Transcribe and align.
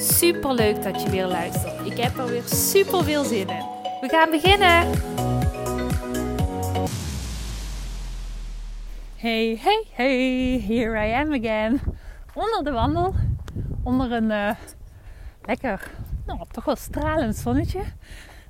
Super 0.00 0.54
leuk 0.54 0.82
dat 0.82 1.02
je 1.02 1.10
weer 1.10 1.26
luistert. 1.26 1.86
Ik 1.86 1.96
heb 1.96 2.18
er 2.18 2.26
weer 2.26 2.42
super 2.42 3.04
veel 3.04 3.24
zin 3.24 3.48
in. 3.48 3.64
We 4.00 4.08
gaan 4.08 4.30
beginnen. 4.30 4.90
Hey, 9.16 9.58
hey, 9.60 9.84
hey, 9.92 10.64
here 10.66 11.08
I 11.08 11.12
am 11.12 11.32
again. 11.32 11.80
Onder 12.34 12.64
de 12.64 12.70
wandel, 12.70 13.14
onder 13.82 14.12
een 14.12 14.30
uh, 14.30 14.50
lekker, 15.42 15.90
nou 16.26 16.40
toch 16.50 16.64
wel 16.64 16.76
stralend 16.76 17.36
zonnetje. 17.36 17.82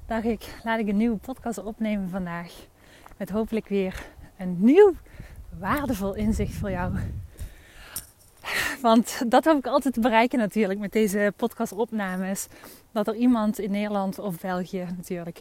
Dacht 0.07 0.25
ik, 0.25 0.55
laat 0.65 0.79
ik 0.79 0.89
een 0.89 0.97
nieuwe 0.97 1.17
podcast 1.17 1.59
opnemen 1.59 2.09
vandaag. 2.09 2.53
Met 3.17 3.31
hopelijk 3.31 3.69
weer 3.69 4.07
een 4.39 4.57
nieuw 4.59 4.95
waardevol 5.59 6.15
inzicht 6.15 6.55
voor 6.55 6.71
jou. 6.71 6.93
Want 8.83 9.23
dat 9.31 9.45
hoop 9.45 9.59
ik 9.59 9.67
altijd 9.67 9.95
te 9.95 10.01
bereiken 10.01 10.39
natuurlijk 10.39 10.81
met 10.81 10.93
deze 10.93 11.33
podcastopnames. 11.37 12.47
Dat 12.93 13.07
er 13.07 13.15
iemand 13.15 13.59
in 13.59 13.71
Nederland 13.71 14.19
of 14.19 14.41
België 14.41 14.87
natuurlijk 14.97 15.41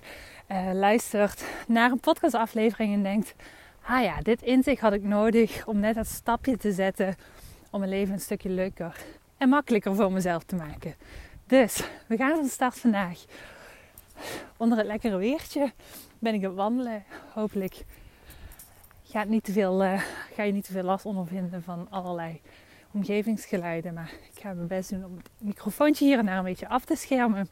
uh, 0.51 0.69
luistert 0.73 1.43
naar 1.67 1.91
een 1.91 1.99
podcastaflevering 1.99 2.93
en 2.93 3.03
denkt... 3.03 3.35
Ah 3.81 4.03
ja, 4.03 4.21
dit 4.21 4.41
inzicht 4.41 4.81
had 4.81 4.93
ik 4.93 5.03
nodig 5.03 5.67
om 5.67 5.79
net 5.79 5.95
dat 5.95 6.07
stapje 6.07 6.57
te 6.57 6.71
zetten 6.71 7.15
om 7.69 7.79
mijn 7.79 7.91
leven 7.91 8.13
een 8.13 8.19
stukje 8.19 8.49
leuker 8.49 8.95
en 9.37 9.49
makkelijker 9.49 9.95
voor 9.95 10.11
mezelf 10.11 10.43
te 10.43 10.55
maken. 10.55 10.95
Dus, 11.45 11.83
we 12.07 12.17
gaan 12.17 12.35
van 12.35 12.47
start 12.47 12.79
vandaag. 12.79 13.25
Onder 14.57 14.77
het 14.77 14.87
lekkere 14.87 15.17
weertje 15.17 15.71
ben 16.19 16.33
ik 16.33 16.41
aan 16.41 16.47
het 16.47 16.57
wandelen. 16.57 17.03
Hopelijk 17.33 17.85
gaat 19.03 19.27
niet 19.27 19.43
te 19.43 19.51
veel, 19.51 19.83
uh, 19.83 20.01
ga 20.35 20.43
je 20.43 20.51
niet 20.51 20.65
te 20.65 20.71
veel 20.71 20.83
last 20.83 21.05
ondervinden 21.05 21.63
van 21.63 21.87
allerlei 21.89 22.41
omgevingsgeluiden. 22.97 23.93
Maar 23.93 24.11
ik 24.33 24.41
ga 24.41 24.53
mijn 24.53 24.67
best 24.67 24.89
doen 24.89 25.05
om 25.05 25.17
het 25.17 25.29
microfoontje 25.37 26.05
hier 26.05 26.17
en 26.17 26.25
daar 26.25 26.37
een 26.37 26.43
beetje 26.43 26.67
af 26.67 26.85
te 26.85 26.95
schermen. 26.95 27.49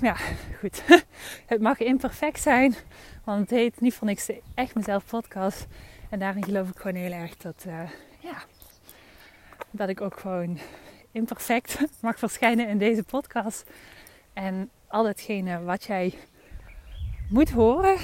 Ja, 0.00 0.16
goed. 0.58 0.82
Het 1.46 1.60
mag 1.60 1.78
imperfect 1.78 2.40
zijn, 2.40 2.74
want 3.24 3.40
het 3.40 3.50
heet 3.50 3.80
niet 3.80 3.94
voor 3.94 4.06
niks 4.06 4.26
de 4.26 4.42
Echt 4.54 4.74
Mezelf 4.74 5.04
podcast. 5.06 5.66
En 6.10 6.18
daarin 6.18 6.44
geloof 6.44 6.68
ik 6.68 6.76
gewoon 6.76 6.96
heel 6.96 7.12
erg 7.12 7.36
dat, 7.36 7.64
uh, 7.66 7.90
ja, 8.18 8.42
dat 9.70 9.88
ik 9.88 10.00
ook 10.00 10.20
gewoon 10.20 10.58
imperfect 11.12 11.78
mag 12.00 12.18
verschijnen 12.18 12.68
in 12.68 12.78
deze 12.78 13.02
podcast. 13.02 13.70
En 14.32 14.70
al 14.86 15.02
datgene 15.02 15.62
wat 15.62 15.84
jij 15.84 16.14
moet 17.28 17.50
horen, 17.50 17.96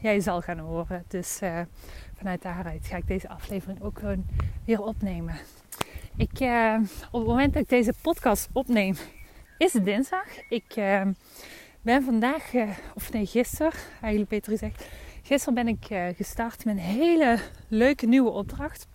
jij 0.00 0.20
zal 0.20 0.40
gaan 0.40 0.58
horen. 0.58 1.04
Dus 1.08 1.42
uh, 1.42 1.60
vanuit 2.14 2.42
daaruit 2.42 2.86
ga 2.86 2.96
ik 2.96 3.06
deze 3.06 3.28
aflevering 3.28 3.82
ook 3.82 3.98
gewoon 3.98 4.26
weer 4.64 4.82
opnemen. 4.82 5.34
Ik, 6.16 6.40
uh, 6.40 6.76
op 7.10 7.20
het 7.20 7.28
moment 7.28 7.52
dat 7.52 7.62
ik 7.62 7.68
deze 7.68 7.92
podcast 8.02 8.48
opneem, 8.52 8.96
is 9.58 9.72
het 9.72 9.84
dinsdag. 9.84 10.26
Ik 10.48 10.76
uh, 10.76 11.02
ben 11.82 12.02
vandaag, 12.02 12.52
of 12.94 13.12
nee, 13.12 13.26
gisteren, 13.26 13.72
eigenlijk 14.00 14.30
beter 14.30 14.52
gezegd, 14.52 14.88
gisteren 15.22 15.54
ben 15.54 15.68
ik 15.68 16.14
gestart 16.16 16.64
met 16.64 16.76
een 16.76 16.82
hele 16.82 17.38
leuke 17.68 18.06
nieuwe 18.06 18.30
opdracht. 18.30 18.86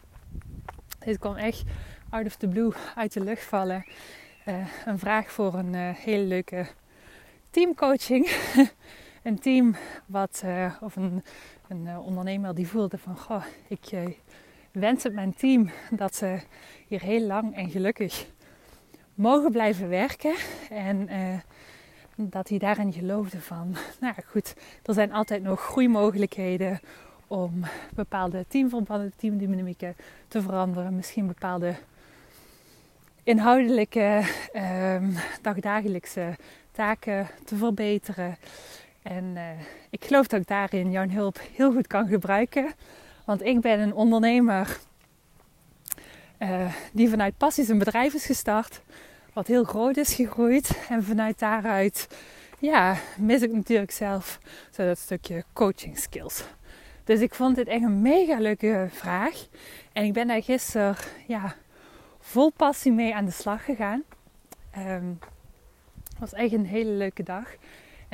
Dit 1.00 1.20
kwam 1.20 1.36
echt 1.36 1.64
out 2.10 2.26
of 2.26 2.36
the 2.36 2.48
blue 2.48 2.72
uit 2.96 3.14
de 3.14 3.24
lucht 3.24 3.44
vallen. 3.44 3.86
een 4.86 5.00
vraag 5.00 5.32
voor 5.32 5.54
een 5.54 5.76
hele 5.76 6.24
leuke 6.24 6.68
teamcoaching. 7.50 8.30
een 9.26 9.40
team 9.40 9.76
wat, 10.06 10.44
of 10.82 10.96
een 10.96 11.24
een 11.68 11.86
uh, 11.86 12.06
ondernemer 12.06 12.56
die 12.56 12.68
voelde 12.68 12.98
van, 12.98 13.18
goh, 13.18 13.44
ik 13.68 13.92
uh, 13.92 14.06
wens 14.72 15.04
het 15.04 15.14
mijn 15.14 15.34
team 15.34 15.70
dat 15.90 16.16
ze 16.16 16.40
hier 16.88 17.02
heel 17.02 17.28
lang 17.28 17.56
en 17.56 17.70
gelukkig 17.70 18.26
mogen 19.14 19.52
blijven 19.52 19.90
werken. 19.90 20.36
En 20.70 21.10
dat 22.16 22.50
hij 22.50 22.58
daarin 22.58 22.94
geloofde 22.94 23.42
van, 23.42 23.76
nou 24.00 24.14
goed, 24.28 24.56
er 24.84 24.94
zijn 24.94 25.14
altijd 25.14 25.44
nog 25.44 25.62
groeimogelijkheden 25.62 26.80
om 27.28 27.66
bepaalde 27.94 28.46
teamverbanden, 28.48 29.14
teamdynamieken 29.16 29.96
te 30.28 30.42
veranderen. 30.42 30.96
Misschien 30.96 31.28
bepaalde 31.28 31.76
inhoudelijke, 33.24 34.24
um, 34.54 35.16
dagdagelijkse 35.42 36.36
taken 36.72 37.28
te 37.46 37.56
verbeteren. 37.56 38.38
En 39.06 39.24
uh, 39.36 39.50
ik 39.90 40.06
geloof 40.06 40.28
dat 40.28 40.40
ik 40.40 40.48
daarin 40.48 40.92
jouw 40.92 41.08
hulp 41.08 41.40
heel 41.56 41.72
goed 41.72 41.88
kan 41.88 42.08
gebruiken. 42.08 42.74
Want 43.26 43.44
ik 43.44 43.62
ben 43.62 43.80
een 43.80 43.94
ondernemer 43.94 44.78
uh, 46.40 46.74
die 46.92 47.10
vanuit 47.10 47.38
passie 47.38 47.66
zijn 47.66 47.78
bedrijf 47.78 48.14
is 48.14 48.26
gestart. 48.26 48.82
Wat 49.34 49.48
heel 49.48 49.64
groot 49.64 49.98
is 49.98 50.14
gegroeid. 50.14 50.80
En 50.90 51.04
vanuit 51.04 51.40
daaruit 51.40 52.08
ja, 52.60 52.98
mis 53.18 53.42
ik 53.42 53.52
natuurlijk 53.52 53.92
zelf 53.92 54.40
zo 54.72 54.86
dat 54.86 54.98
stukje 54.98 55.44
coaching 55.54 55.98
skills. 55.98 56.44
Dus 57.04 57.20
ik 57.20 57.34
vond 57.34 57.56
dit 57.56 57.68
echt 57.68 57.84
een 57.84 58.02
mega 58.02 58.40
leuke 58.40 58.88
vraag. 58.92 59.48
En 59.94 60.04
ik 60.04 60.14
ben 60.14 60.28
daar 60.28 60.44
gisteren 60.44 60.96
ja, 61.28 61.56
vol 62.20 62.52
passie 62.52 62.92
mee 62.92 63.16
aan 63.16 63.26
de 63.26 63.32
slag 63.32 63.66
gegaan. 63.66 64.04
Um, 64.78 65.20
het 66.10 66.20
was 66.20 66.34
echt 66.34 66.54
een 66.54 66.66
hele 66.66 66.92
leuke 66.92 67.24
dag. 67.24 67.56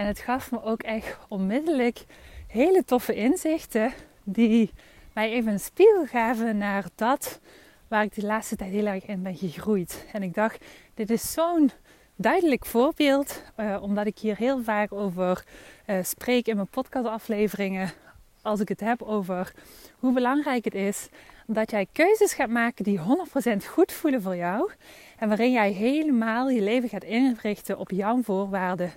En 0.02 0.08
het 0.08 0.20
gaf 0.20 0.52
me 0.52 0.64
ook 0.64 0.82
echt 0.82 1.18
onmiddellijk 1.28 2.06
hele 2.48 2.84
toffe 2.86 3.14
inzichten 3.14 3.94
die 4.24 4.72
mij 5.14 5.32
even 5.32 5.52
een 5.52 5.60
spiegel 5.60 6.06
gaven 6.06 6.58
naar 6.58 6.86
dat 6.96 7.40
waar 7.88 8.04
ik 8.04 8.16
de 8.16 8.26
laatste 8.26 8.56
tijd 8.56 8.72
heel 8.72 8.86
erg 8.86 9.06
in 9.06 9.24
ben 9.24 9.36
gegroeid. 9.36 10.06
En 10.12 10.24
ik 10.24 10.34
dacht, 10.34 10.66
dit 10.94 11.10
is 11.10 11.32
zo'n 11.32 11.72
duidelijk 12.16 12.66
voorbeeld, 12.66 13.44
uh, 13.58 13.78
omdat 13.82 14.06
ik 14.06 14.20
hier 14.20 14.38
heel 14.38 14.64
vaak 14.64 14.92
over 14.92 15.44
uh, 15.88 15.98
spreek 16.04 16.48
in 16.48 16.56
mijn 16.56 16.68
podcastafleveringen. 16.68 17.92
Als 18.42 18.60
ik 18.60 18.70
het 18.70 18.80
heb 18.80 19.02
over 19.02 19.54
hoe 20.00 20.14
belangrijk 20.14 20.66
het 20.66 20.76
is 20.76 21.10
dat 21.48 21.72
jij 21.72 21.88
keuzes 21.92 22.34
gaat 22.34 22.50
maken 22.50 22.84
die 22.84 23.00
100% 23.00 23.66
goed 23.66 23.92
voelen 23.92 24.22
voor 24.22 24.36
jou. 24.36 24.72
En 25.18 25.28
waarin 25.28 25.52
jij 25.52 25.72
helemaal 25.72 26.50
je 26.50 26.62
leven 26.62 26.90
gaat 26.90 27.04
inrichten 27.04 27.78
op 27.78 27.92
jouw 27.92 28.22
voorwaarden 28.22 28.92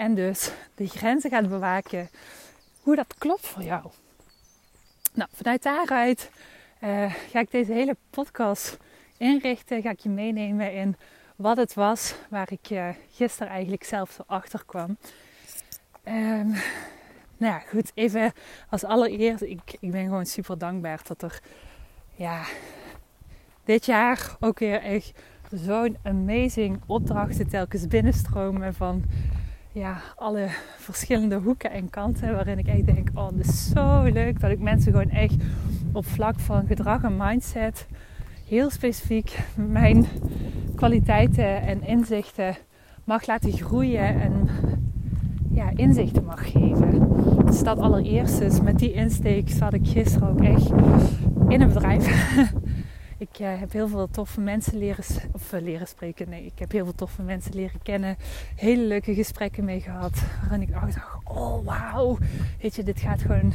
en 0.00 0.14
dus 0.14 0.52
de 0.74 0.86
grenzen 0.86 1.30
gaat 1.30 1.48
bewaken. 1.48 2.08
Hoe 2.82 2.96
dat 2.96 3.14
klopt 3.18 3.46
voor 3.46 3.62
jou. 3.62 3.90
Nou, 5.14 5.30
vanuit 5.32 5.62
daaruit 5.62 6.30
uh, 6.80 7.14
ga 7.30 7.40
ik 7.40 7.50
deze 7.50 7.72
hele 7.72 7.96
podcast 8.10 8.76
inrichten. 9.16 9.82
Ga 9.82 9.90
ik 9.90 10.00
je 10.00 10.08
meenemen 10.08 10.74
in 10.74 10.96
wat 11.36 11.56
het 11.56 11.74
was 11.74 12.14
waar 12.28 12.52
ik 12.52 12.70
uh, 12.70 12.88
gisteren 13.12 13.52
eigenlijk 13.52 13.84
zelf 13.84 14.10
zo 14.10 14.22
achter 14.26 14.62
kwam. 14.66 14.96
Um, 16.04 16.52
nou 17.36 17.52
ja, 17.52 17.58
goed, 17.58 17.92
even 17.94 18.32
als 18.68 18.84
allereerst. 18.84 19.42
Ik, 19.42 19.76
ik 19.80 19.90
ben 19.90 20.04
gewoon 20.04 20.26
super 20.26 20.58
dankbaar 20.58 21.00
dat 21.06 21.22
er 21.22 21.40
ja, 22.14 22.44
dit 23.64 23.86
jaar 23.86 24.36
ook 24.40 24.58
weer 24.58 24.82
echt 24.82 25.12
zo'n 25.50 25.96
amazing 26.02 26.80
opdrachten 26.86 27.48
telkens 27.48 27.86
binnenstromen 27.86 28.74
van 28.74 29.04
ja, 29.72 30.00
alle 30.16 30.48
verschillende 30.78 31.36
hoeken 31.36 31.70
en 31.70 31.90
kanten. 31.90 32.34
Waarin 32.34 32.58
ik 32.58 32.66
echt 32.66 32.86
denk, 32.86 33.10
oh, 33.14 33.28
het 33.36 33.46
is 33.48 33.70
zo 33.70 34.02
leuk 34.02 34.40
dat 34.40 34.50
ik 34.50 34.58
mensen 34.58 34.92
gewoon 34.92 35.10
echt 35.10 35.34
op 35.92 36.06
vlak 36.06 36.38
van 36.38 36.66
gedrag 36.66 37.02
en 37.02 37.16
mindset 37.16 37.86
heel 38.48 38.70
specifiek 38.70 39.38
mijn 39.54 40.06
kwaliteiten 40.74 41.62
en 41.62 41.82
inzichten 41.82 42.56
mag 43.04 43.26
laten 43.26 43.52
groeien 43.52 44.20
en 44.20 44.48
ja, 45.50 45.70
inzichten 45.76 46.24
mag 46.24 46.50
geven. 46.52 47.08
Dus 47.46 47.62
dat 47.62 47.78
allereerst 47.78 48.38
dus 48.38 48.60
met 48.60 48.78
die 48.78 48.92
insteek 48.92 49.48
zat 49.48 49.72
ik 49.72 49.88
gisteren 49.88 50.28
ook 50.28 50.40
echt 50.40 50.70
in 51.48 51.60
een 51.60 51.72
bedrijf 51.72 52.06
Ik 53.20 53.38
uh, 53.40 53.48
heb 53.58 53.72
heel 53.72 53.88
veel 53.88 54.10
toffe 54.10 54.40
mensen 54.40 54.78
leren, 54.78 55.04
of, 55.32 55.52
uh, 55.52 55.60
leren 55.60 55.86
spreken. 55.86 56.28
Nee, 56.28 56.44
ik 56.44 56.58
heb 56.58 56.72
heel 56.72 56.84
veel 56.84 56.94
toffe 56.94 57.22
mensen 57.22 57.54
leren 57.54 57.82
kennen. 57.82 58.16
Hele 58.56 58.82
leuke 58.82 59.14
gesprekken 59.14 59.64
mee 59.64 59.80
gehad. 59.80 60.22
Waarin 60.40 60.62
ik 60.62 60.72
dacht, 60.72 60.96
oh 61.24 61.64
wauw. 61.64 62.18
Weet 62.60 62.74
je, 62.74 62.82
dit 62.82 63.00
gaat 63.00 63.20
gewoon... 63.20 63.52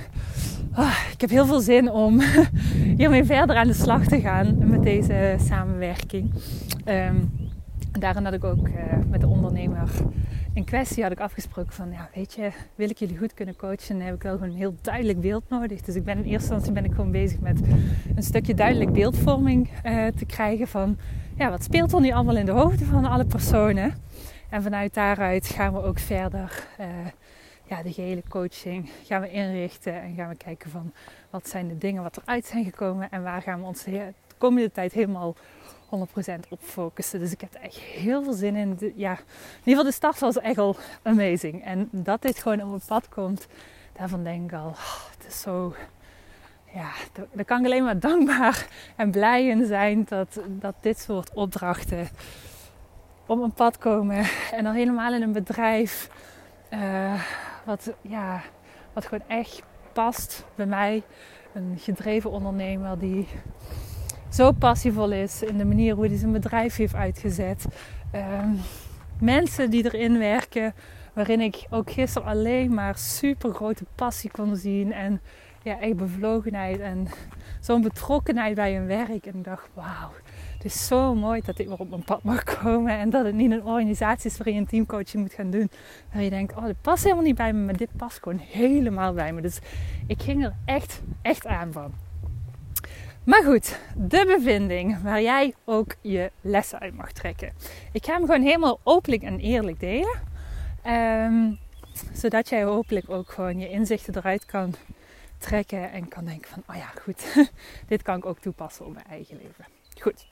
Oh, 0.75 0.99
ik 1.11 1.21
heb 1.21 1.29
heel 1.29 1.45
veel 1.45 1.59
zin 1.59 1.91
om 1.91 2.21
hiermee 2.97 3.23
verder 3.23 3.55
aan 3.55 3.67
de 3.67 3.73
slag 3.73 4.05
te 4.05 4.21
gaan 4.21 4.69
met 4.69 4.83
deze 4.83 5.35
samenwerking. 5.39 6.33
Um, 6.85 7.31
daarin 7.91 8.23
had 8.23 8.33
ik 8.33 8.43
ook 8.43 8.67
uh, 8.67 8.73
met 9.09 9.21
de 9.21 9.27
ondernemer 9.27 9.89
in 10.55 10.63
kwestie 10.63 11.03
had 11.03 11.11
ik 11.11 11.19
afgesproken 11.19 11.73
van, 11.73 11.91
ja, 11.91 12.09
weet 12.13 12.33
je, 12.33 12.51
wil 12.75 12.89
ik 12.89 12.97
jullie 12.97 13.17
goed 13.17 13.33
kunnen 13.33 13.55
coachen, 13.55 13.97
dan 13.97 14.05
heb 14.05 14.15
ik 14.15 14.23
wel 14.23 14.33
gewoon 14.33 14.49
een 14.49 14.57
heel 14.57 14.75
duidelijk 14.81 15.21
beeld 15.21 15.49
nodig. 15.49 15.81
Dus 15.81 15.95
ik 15.95 16.03
ben 16.03 16.17
in 16.17 16.23
eerste 16.23 16.33
instantie 16.33 16.71
ben 16.71 16.85
ik 16.85 16.91
gewoon 16.91 17.11
bezig 17.11 17.39
met 17.39 17.61
een 18.15 18.23
stukje 18.23 18.53
duidelijk 18.53 18.93
beeldvorming 18.93 19.69
uh, 19.85 20.07
te 20.07 20.25
krijgen 20.25 20.67
van, 20.67 20.97
ja, 21.37 21.49
wat 21.49 21.63
speelt 21.63 21.93
er 21.93 22.01
nu 22.01 22.11
allemaal 22.11 22.37
in 22.37 22.45
de 22.45 22.51
hoofden 22.51 22.87
van 22.87 23.05
alle 23.05 23.25
personen? 23.25 23.93
En 24.49 24.63
vanuit 24.63 24.93
daaruit 24.93 25.47
gaan 25.47 25.73
we 25.73 25.83
ook 25.83 25.99
verder 25.99 26.67
uh, 26.79 26.85
ja, 27.63 27.83
de 27.83 27.93
gehele 27.93 28.23
coaching 28.29 28.89
gaan 29.03 29.21
we 29.21 29.31
inrichten 29.31 30.01
en 30.01 30.15
gaan 30.15 30.29
we 30.29 30.37
kijken 30.37 30.69
van 30.69 30.93
wat 31.29 31.49
zijn 31.49 31.67
de 31.67 31.77
dingen 31.77 32.03
wat 32.03 32.17
eruit 32.17 32.45
zijn 32.45 32.63
gekomen 32.63 33.09
en 33.11 33.23
waar 33.23 33.41
gaan 33.41 33.59
we 33.59 33.65
ons 33.65 33.85
de 34.35 34.41
komende 34.45 34.71
tijd 34.71 34.93
helemaal 34.93 35.35
100% 35.85 36.49
op 36.49 36.59
focussen. 36.61 37.19
Dus 37.19 37.31
ik 37.31 37.41
heb 37.41 37.53
er 37.53 37.61
echt 37.61 37.77
heel 37.77 38.23
veel 38.23 38.33
zin 38.33 38.55
in. 38.55 38.75
De, 38.75 38.93
ja, 38.95 39.11
in 39.11 39.17
ieder 39.63 39.63
geval 39.63 39.83
de 39.83 39.91
start 39.91 40.19
was 40.19 40.39
echt 40.39 40.57
al 40.57 40.75
amazing. 41.01 41.63
En 41.63 41.89
dat 41.91 42.21
dit 42.21 42.39
gewoon 42.39 42.61
op 42.61 42.73
het 42.73 42.85
pad 42.85 43.09
komt, 43.09 43.47
daarvan 43.93 44.23
denk 44.23 44.51
ik 44.51 44.57
al, 44.57 44.67
oh, 44.67 45.09
het 45.17 45.27
is 45.27 45.41
zo... 45.41 45.75
Ja, 46.73 46.91
daar 47.31 47.45
kan 47.45 47.59
ik 47.59 47.65
alleen 47.65 47.83
maar 47.83 47.99
dankbaar 48.09 48.67
en 48.95 49.11
blij 49.11 49.47
in 49.47 49.65
zijn 49.65 50.05
dat, 50.09 50.39
dat 50.47 50.75
dit 50.81 50.99
soort 50.99 51.33
opdrachten 51.33 52.07
op 53.25 53.41
een 53.41 53.53
pad 53.53 53.77
komen. 53.77 54.25
En 54.51 54.63
dan 54.63 54.73
helemaal 54.73 55.13
in 55.13 55.21
een 55.21 55.31
bedrijf 55.31 56.09
uh, 56.73 57.21
wat, 57.65 57.93
ja, 58.01 58.41
wat 58.93 59.05
gewoon 59.05 59.27
echt 59.27 59.63
past 59.93 60.45
bij 60.55 60.65
mij. 60.65 61.03
Een 61.53 61.75
gedreven 61.77 62.31
ondernemer 62.31 62.99
die 62.99 63.27
zo 64.35 64.51
passievol 64.51 65.11
is 65.11 65.43
in 65.43 65.57
de 65.57 65.65
manier 65.65 65.95
hoe 65.95 66.07
hij 66.07 66.17
zijn 66.17 66.31
bedrijf 66.31 66.75
heeft 66.75 66.95
uitgezet. 66.95 67.65
Ehm, 68.11 68.49
mensen 69.19 69.69
die 69.69 69.85
erin 69.85 70.17
werken, 70.17 70.73
waarin 71.13 71.41
ik 71.41 71.65
ook 71.69 71.91
gisteren 71.91 72.27
alleen 72.27 72.73
maar 72.73 72.97
super 72.97 73.53
grote 73.53 73.85
passie 73.95 74.31
kon 74.31 74.55
zien. 74.55 74.93
En 74.93 75.21
ja, 75.63 75.79
echt 75.79 75.95
bevlogenheid 75.95 76.79
en 76.79 77.07
zo'n 77.59 77.81
betrokkenheid 77.81 78.55
bij 78.55 78.75
hun 78.75 78.87
werk. 78.87 79.25
En 79.25 79.35
ik 79.35 79.43
dacht, 79.43 79.69
wauw, 79.73 80.11
het 80.53 80.65
is 80.65 80.87
zo 80.87 81.15
mooi 81.15 81.41
dat 81.45 81.59
ik 81.59 81.67
weer 81.67 81.79
op 81.79 81.89
mijn 81.89 82.03
pad 82.03 82.23
mag 82.23 82.43
komen. 82.61 82.97
En 82.97 83.09
dat 83.09 83.25
het 83.25 83.35
niet 83.35 83.51
een 83.51 83.65
organisatie 83.65 84.29
is 84.29 84.37
waarin 84.37 84.53
je 84.53 84.59
een 84.59 84.67
teamcoaching 84.67 85.23
moet 85.23 85.33
gaan 85.33 85.49
doen. 85.49 85.69
Waar 86.13 86.23
je 86.23 86.29
denkt, 86.29 86.55
oh, 86.55 86.65
dit 86.65 86.81
past 86.81 87.03
helemaal 87.03 87.23
niet 87.23 87.35
bij 87.35 87.53
me, 87.53 87.65
maar 87.65 87.77
dit 87.77 87.95
past 87.97 88.19
gewoon 88.23 88.39
helemaal 88.39 89.13
bij 89.13 89.33
me. 89.33 89.41
Dus 89.41 89.59
ik 90.07 90.21
ging 90.21 90.43
er 90.43 90.55
echt, 90.65 91.01
echt 91.21 91.47
aan 91.47 91.71
van. 91.71 92.04
Maar 93.25 93.43
goed, 93.43 93.79
de 93.95 94.25
bevinding 94.25 95.01
waar 95.01 95.21
jij 95.21 95.53
ook 95.63 95.95
je 96.01 96.31
lessen 96.41 96.79
uit 96.79 96.95
mag 96.95 97.11
trekken. 97.11 97.53
Ik 97.91 98.05
ga 98.05 98.13
hem 98.13 98.25
gewoon 98.25 98.41
helemaal 98.41 98.79
openlijk 98.83 99.23
en 99.23 99.39
eerlijk 99.39 99.79
delen. 99.79 100.21
Ehm, 100.83 101.51
zodat 102.13 102.49
jij 102.49 102.63
hopelijk 102.63 103.09
ook 103.09 103.31
gewoon 103.31 103.59
je 103.59 103.69
inzichten 103.69 104.17
eruit 104.17 104.45
kan 104.45 104.75
trekken 105.37 105.91
en 105.91 106.07
kan 106.07 106.25
denken 106.25 106.49
van, 106.49 106.63
oh 106.67 106.75
ja, 106.75 106.91
goed, 107.01 107.49
dit 107.87 108.01
kan 108.01 108.17
ik 108.17 108.25
ook 108.25 108.39
toepassen 108.39 108.85
op 108.85 108.93
mijn 108.93 109.07
eigen 109.09 109.37
leven. 109.37 109.65
Goed. 110.01 110.27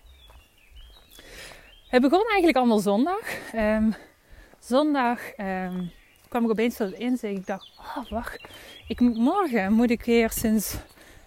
Het 1.88 2.02
begon 2.02 2.24
eigenlijk 2.28 2.58
allemaal 2.58 2.80
zondag. 2.80 3.52
Ehm, 3.54 3.92
zondag 4.60 5.20
um, 5.38 5.92
kwam 6.30 6.44
ik 6.44 6.50
opeens 6.50 6.76
tot 6.76 6.90
het 6.90 7.00
inzicht. 7.00 7.38
Ik 7.38 7.46
dacht, 7.46 7.72
oh 7.78 8.10
wacht, 8.10 8.48
ik, 8.88 9.00
morgen 9.00 9.74
moet 9.74 9.90
ik 9.90 10.04
weer 10.04 10.30
sinds 10.32 10.78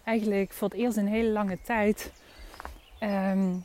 eigenlijk 0.07 0.53
voor 0.53 0.69
het 0.69 0.79
eerst 0.79 0.97
in 0.97 1.07
een 1.07 1.13
hele 1.13 1.31
lange 1.31 1.59
tijd 1.63 2.13
um, 3.01 3.65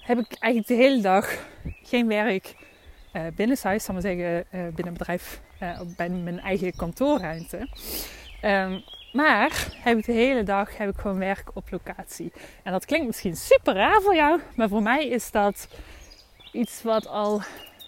heb 0.00 0.18
ik 0.18 0.36
eigenlijk 0.38 0.66
de 0.66 0.86
hele 0.86 1.02
dag 1.02 1.46
geen 1.82 2.06
werk 2.06 2.54
uh, 3.12 3.22
binnenshuis, 3.36 3.84
zal 3.84 3.94
maar 3.94 4.02
zeggen, 4.02 4.38
uh, 4.38 4.44
binnen 4.50 4.86
een 4.86 4.92
bedrijf, 4.92 5.40
uh, 5.62 5.80
bij 5.96 6.08
mijn 6.08 6.40
eigen 6.40 6.76
kantoorruimte. 6.76 7.68
Um, 8.42 8.82
maar 9.12 9.76
heb 9.82 9.98
ik 9.98 10.04
de 10.04 10.12
hele 10.12 10.42
dag 10.42 10.76
heb 10.76 10.88
ik 10.88 10.98
gewoon 10.98 11.18
werk 11.18 11.50
op 11.54 11.70
locatie. 11.70 12.32
En 12.62 12.72
dat 12.72 12.84
klinkt 12.84 13.06
misschien 13.06 13.36
super 13.36 13.74
raar 13.74 14.00
voor 14.00 14.14
jou, 14.14 14.40
maar 14.56 14.68
voor 14.68 14.82
mij 14.82 15.08
is 15.08 15.30
dat 15.30 15.68
iets 16.52 16.82
wat 16.82 17.06
al 17.06 17.42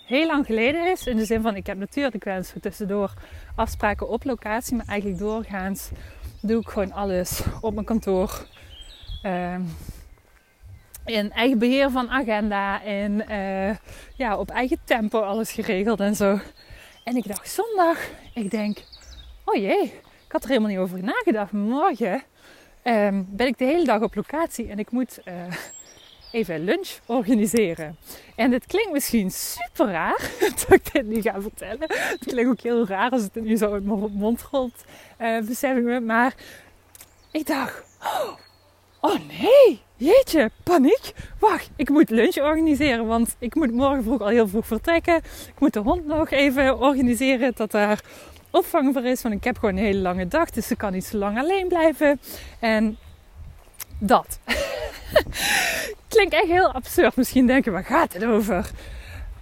heel 0.07 0.27
lang 0.27 0.47
geleden 0.47 0.91
is. 0.91 1.07
In 1.07 1.17
de 1.17 1.25
zin 1.25 1.43
van, 1.43 1.57
ik 1.57 1.67
heb 1.67 1.79
natuurlijk 1.79 2.25
wel 2.25 2.37
eens 2.37 2.53
tussendoor 2.61 3.13
afspraken 3.55 4.09
op 4.09 4.25
locatie, 4.25 4.77
maar 4.77 4.87
eigenlijk 4.87 5.21
doorgaans 5.21 5.91
doe 6.41 6.61
ik 6.61 6.69
gewoon 6.69 6.93
alles 6.93 7.43
op 7.61 7.75
mijn 7.75 7.87
kantoor. 7.87 8.47
Uh, 9.23 9.55
in 11.05 11.33
eigen 11.33 11.59
beheer 11.59 11.91
van 11.91 12.11
agenda 12.11 12.83
en 12.83 13.25
uh, 13.31 13.77
ja, 14.17 14.37
op 14.37 14.51
eigen 14.51 14.79
tempo 14.85 15.21
alles 15.21 15.53
geregeld 15.53 16.01
en 16.01 16.17
zo. 16.17 16.39
En 17.05 17.17
ik 17.17 17.29
dacht 17.29 17.51
zondag, 17.51 17.99
ik 18.35 18.51
denk, 18.51 18.79
oh 19.45 19.55
jee, 19.55 19.83
ik 20.27 20.33
had 20.33 20.43
er 20.43 20.49
helemaal 20.49 20.71
niet 20.71 20.79
over 20.79 21.03
nagedacht. 21.03 21.53
Morgen 21.53 22.23
um, 22.85 23.27
ben 23.31 23.47
ik 23.47 23.59
de 23.59 23.65
hele 23.65 23.85
dag 23.85 24.01
op 24.01 24.15
locatie 24.15 24.69
en 24.69 24.79
ik 24.79 24.91
moet 24.91 25.19
uh, 25.25 25.35
even 26.31 26.65
lunch 26.65 26.89
organiseren. 27.07 27.97
En 28.35 28.51
dit 28.51 28.67
klinkt 28.67 28.93
misschien 28.93 29.31
super 29.31 29.91
raar 29.91 30.31
dat 30.55 30.73
ik 30.73 30.93
dit 30.93 31.07
nu 31.07 31.23
ga 31.23 31.41
vertellen. 31.41 31.87
Het 31.89 32.25
klinkt 32.27 32.51
ook 32.51 32.61
heel 32.61 32.87
raar 32.87 33.11
als 33.11 33.23
het 33.23 33.35
nu 33.35 33.57
zo 33.57 33.73
uit 33.73 33.85
mijn 33.85 34.11
mond 34.13 34.43
rolt, 34.51 34.85
uh, 35.21 35.41
besef 35.41 35.77
ik 35.77 35.83
me. 35.83 36.01
Maar 36.01 36.35
ik 37.31 37.47
dacht, 37.47 37.83
oh, 38.03 38.31
oh 39.01 39.19
nee, 39.41 39.81
jeetje, 39.97 40.51
paniek. 40.63 41.13
Wacht, 41.39 41.71
ik 41.77 41.89
moet 41.89 42.11
lunch 42.11 42.37
organiseren, 42.37 43.07
want 43.07 43.37
ik 43.39 43.55
moet 43.55 43.73
morgen 43.73 44.03
vroeg 44.03 44.21
al 44.21 44.29
heel 44.29 44.49
vroeg 44.49 44.67
vertrekken. 44.67 45.17
Ik 45.17 45.59
moet 45.59 45.73
de 45.73 45.81
hond 45.81 46.07
nog 46.07 46.31
even 46.31 46.81
organiseren 46.81 47.53
dat 47.57 47.71
daar 47.71 48.01
opvang 48.51 48.93
voor 48.93 49.05
is. 49.05 49.23
Want 49.23 49.35
ik 49.35 49.45
heb 49.45 49.59
gewoon 49.59 49.77
een 49.77 49.85
hele 49.85 50.01
lange 50.01 50.29
dag, 50.29 50.51
dus 50.51 50.67
ze 50.67 50.77
kan 50.77 50.93
niet 50.93 51.05
zo 51.05 51.17
lang 51.17 51.39
alleen 51.39 51.69
blijven. 51.69 52.21
En 52.61 52.99
dat. 53.99 54.39
Klinkt 56.09 56.35
echt 56.35 56.47
heel 56.47 56.73
absurd. 56.73 57.17
Misschien 57.17 57.47
denken, 57.47 57.73
waar 57.73 57.85
gaat 57.85 58.13
het 58.13 58.25
over? 58.25 58.71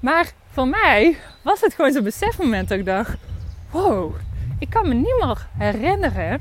Maar 0.01 0.33
voor 0.51 0.69
mij 0.69 1.17
was 1.43 1.61
het 1.61 1.75
gewoon 1.75 1.93
zo'n 1.93 2.03
besefmoment 2.03 2.69
dat 2.69 2.79
ik 2.79 2.85
dacht... 2.85 3.17
Wow, 3.71 4.15
ik 4.59 4.71
kan 4.71 4.89
me 4.89 4.95
niet 4.95 5.17
meer 5.21 5.49
herinneren... 5.59 6.41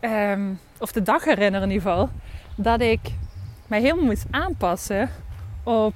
Um, 0.00 0.60
of 0.78 0.92
de 0.92 1.02
dag 1.02 1.24
herinneren 1.24 1.68
in 1.68 1.74
ieder 1.74 1.90
geval... 1.90 2.10
Dat 2.54 2.80
ik 2.80 3.00
mij 3.66 3.80
helemaal 3.80 4.04
moest 4.04 4.24
aanpassen 4.30 5.10
op 5.62 5.94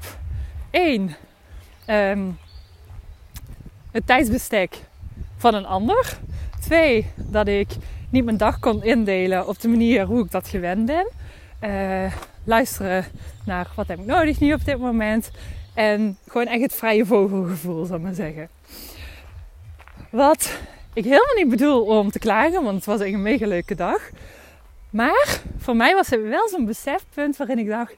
één... 0.70 1.16
Um, 1.86 2.38
het 3.90 4.06
tijdsbestek 4.06 4.78
van 5.36 5.54
een 5.54 5.66
ander. 5.66 6.18
Twee, 6.60 7.12
dat 7.16 7.48
ik 7.48 7.68
niet 8.10 8.24
mijn 8.24 8.36
dag 8.36 8.58
kon 8.58 8.82
indelen 8.82 9.48
op 9.48 9.60
de 9.60 9.68
manier 9.68 10.04
hoe 10.04 10.24
ik 10.24 10.30
dat 10.30 10.48
gewend 10.48 10.86
ben. 10.86 11.06
Uh, 11.60 12.12
luisteren 12.44 13.04
naar 13.44 13.72
wat 13.74 13.88
heb 13.88 13.98
ik 13.98 14.06
nodig 14.06 14.40
nu 14.40 14.52
op 14.52 14.64
dit 14.64 14.78
moment. 14.78 15.30
En 15.74 16.18
gewoon 16.28 16.46
echt 16.46 16.62
het 16.62 16.74
vrije 16.74 17.06
vogelgevoel, 17.06 17.84
zal 17.84 17.96
ik 17.96 18.02
maar 18.02 18.14
zeggen. 18.14 18.48
Wat 20.10 20.58
ik 20.92 21.04
helemaal 21.04 21.34
niet 21.36 21.48
bedoel 21.48 21.84
om 21.84 22.10
te 22.10 22.18
klagen, 22.18 22.62
want 22.62 22.76
het 22.76 22.84
was 22.84 23.00
echt 23.00 23.12
een 23.12 23.22
mega 23.22 23.46
leuke 23.46 23.74
dag. 23.74 24.10
Maar 24.90 25.40
voor 25.58 25.76
mij 25.76 25.94
was 25.94 26.10
het 26.10 26.22
wel 26.22 26.48
zo'n 26.48 26.64
besefpunt 26.64 27.36
waarin 27.36 27.58
ik 27.58 27.68
dacht: 27.68 27.96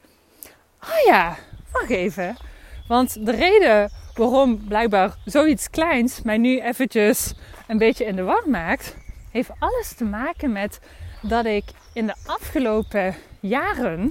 oh 0.82 1.04
ja, 1.06 1.36
wacht 1.72 1.90
even. 1.90 2.36
Want 2.88 3.26
de 3.26 3.32
reden 3.32 3.90
waarom 4.14 4.64
blijkbaar 4.66 5.14
zoiets 5.24 5.70
kleins 5.70 6.22
mij 6.22 6.38
nu 6.38 6.60
eventjes 6.60 7.34
een 7.66 7.78
beetje 7.78 8.04
in 8.04 8.16
de 8.16 8.22
war 8.22 8.42
maakt, 8.46 8.96
heeft 9.30 9.50
alles 9.58 9.92
te 9.92 10.04
maken 10.04 10.52
met 10.52 10.80
dat 11.22 11.44
ik 11.44 11.64
in 11.96 12.06
de 12.06 12.14
afgelopen 12.26 13.14
jaren 13.40 14.10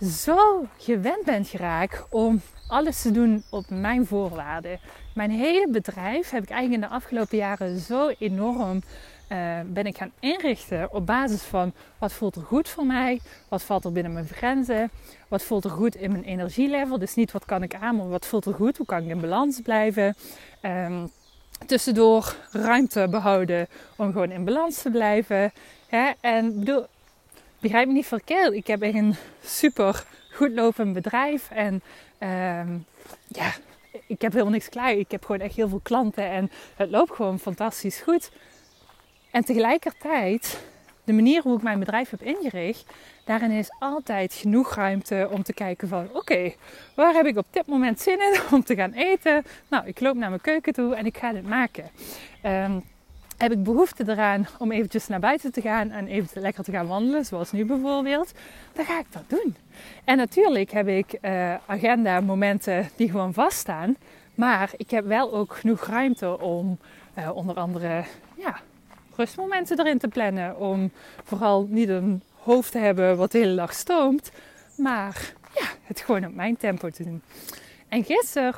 zo 0.00 0.66
gewend 0.78 1.24
ben 1.24 1.44
geraakt 1.44 2.04
om 2.10 2.40
alles 2.68 3.02
te 3.02 3.10
doen 3.10 3.44
op 3.50 3.64
mijn 3.70 4.06
voorwaarden. 4.06 4.80
Mijn 5.14 5.30
hele 5.30 5.68
bedrijf 5.70 6.30
heb 6.30 6.42
ik 6.42 6.50
eigenlijk 6.50 6.82
in 6.82 6.88
de 6.88 6.94
afgelopen 6.94 7.36
jaren 7.36 7.78
zo 7.78 8.08
enorm 8.18 8.82
uh, 9.28 9.60
ben 9.66 9.86
ik 9.86 9.96
gaan 9.96 10.12
inrichten 10.20 10.92
op 10.92 11.06
basis 11.06 11.42
van 11.42 11.72
wat 11.98 12.12
voelt 12.12 12.36
er 12.36 12.42
goed 12.42 12.68
voor 12.68 12.86
mij, 12.86 13.20
wat 13.48 13.62
valt 13.62 13.84
er 13.84 13.92
binnen 13.92 14.12
mijn 14.12 14.28
grenzen, 14.28 14.90
wat 15.28 15.42
voelt 15.42 15.64
er 15.64 15.70
goed 15.70 15.94
in 15.94 16.10
mijn 16.12 16.24
energielevel. 16.24 16.98
Dus 16.98 17.14
niet 17.14 17.32
wat 17.32 17.44
kan 17.44 17.62
ik 17.62 17.74
aan, 17.74 17.96
maar 17.96 18.08
wat 18.08 18.26
voelt 18.26 18.46
er 18.46 18.54
goed, 18.54 18.76
hoe 18.76 18.86
kan 18.86 19.02
ik 19.02 19.08
in 19.08 19.20
balans 19.20 19.60
blijven. 19.60 20.14
Um, 20.62 21.10
tussendoor 21.66 22.34
ruimte 22.50 23.06
behouden 23.10 23.66
om 23.96 24.12
gewoon 24.12 24.30
in 24.30 24.44
balans 24.44 24.82
te 24.82 24.90
blijven. 24.90 25.52
Hè? 25.88 26.10
En 26.20 26.58
bedoel, 26.58 26.86
begrijp 27.60 27.86
me 27.86 27.92
niet 27.92 28.06
verkeerd, 28.06 28.52
ik 28.52 28.66
heb 28.66 28.82
echt 28.82 28.94
een 28.94 29.14
super 29.42 30.04
goed 30.32 30.50
lopend 30.50 30.92
bedrijf 30.92 31.50
en 31.50 31.74
um, 32.20 32.84
ja, 33.26 33.52
ik 34.06 34.20
heb 34.20 34.32
helemaal 34.32 34.52
niks 34.52 34.68
klaar. 34.68 34.92
Ik 34.92 35.10
heb 35.10 35.24
gewoon 35.24 35.40
echt 35.40 35.54
heel 35.54 35.68
veel 35.68 35.80
klanten 35.82 36.24
en 36.24 36.50
het 36.76 36.90
loopt 36.90 37.14
gewoon 37.14 37.38
fantastisch 37.38 38.00
goed. 38.00 38.30
En 39.30 39.44
tegelijkertijd, 39.44 40.60
de 41.04 41.12
manier 41.12 41.42
hoe 41.42 41.56
ik 41.56 41.62
mijn 41.62 41.78
bedrijf 41.78 42.10
heb 42.10 42.22
ingericht, 42.22 42.92
Daarin 43.28 43.50
is 43.50 43.70
altijd 43.78 44.34
genoeg 44.34 44.74
ruimte 44.74 45.28
om 45.30 45.42
te 45.42 45.52
kijken 45.52 45.88
van 45.88 46.08
oké, 46.12 46.52
waar 46.94 47.14
heb 47.14 47.26
ik 47.26 47.36
op 47.36 47.46
dit 47.50 47.66
moment 47.66 48.00
zin 48.00 48.18
in 48.20 48.40
om 48.52 48.64
te 48.64 48.74
gaan 48.74 48.92
eten? 48.92 49.44
Nou, 49.68 49.86
ik 49.86 50.00
loop 50.00 50.16
naar 50.16 50.28
mijn 50.28 50.40
keuken 50.40 50.72
toe 50.72 50.94
en 50.94 51.06
ik 51.06 51.18
ga 51.18 51.32
dit 51.32 51.48
maken. 51.48 51.90
Um, 52.44 52.84
heb 53.38 53.52
ik 53.52 53.62
behoefte 53.62 54.04
eraan 54.06 54.46
om 54.58 54.72
eventjes 54.72 55.06
naar 55.06 55.20
buiten 55.20 55.52
te 55.52 55.60
gaan 55.60 55.90
en 55.90 56.06
even 56.06 56.40
lekker 56.40 56.64
te 56.64 56.70
gaan 56.70 56.86
wandelen, 56.86 57.24
zoals 57.24 57.52
nu 57.52 57.64
bijvoorbeeld, 57.64 58.32
dan 58.72 58.84
ga 58.84 58.98
ik 58.98 59.06
dat 59.10 59.22
doen. 59.26 59.56
En 60.04 60.16
natuurlijk 60.16 60.70
heb 60.70 60.88
ik 60.88 61.18
uh, 61.22 61.54
agenda 61.66 62.20
momenten 62.20 62.88
die 62.96 63.10
gewoon 63.10 63.34
vaststaan, 63.34 63.96
maar 64.34 64.70
ik 64.76 64.90
heb 64.90 65.06
wel 65.06 65.34
ook 65.34 65.54
genoeg 65.54 65.86
ruimte 65.86 66.40
om 66.40 66.78
uh, 67.18 67.36
onder 67.36 67.56
andere 67.56 68.04
ja, 68.36 68.60
rustmomenten 69.16 69.78
erin 69.78 69.98
te 69.98 70.08
plannen. 70.08 70.58
Om 70.58 70.90
vooral 71.24 71.66
niet 71.70 71.88
een 71.88 72.22
hoofd 72.42 72.72
te 72.72 72.78
hebben 72.78 73.16
wat 73.16 73.32
de 73.32 73.38
hele 73.38 73.54
dag 73.54 73.74
stoomt, 73.74 74.30
maar 74.76 75.32
ja, 75.54 75.66
het 75.82 76.00
gewoon 76.00 76.24
op 76.24 76.34
mijn 76.34 76.56
tempo 76.56 76.90
te 76.90 77.04
doen. 77.04 77.22
En 77.88 78.04
gisteren 78.04 78.54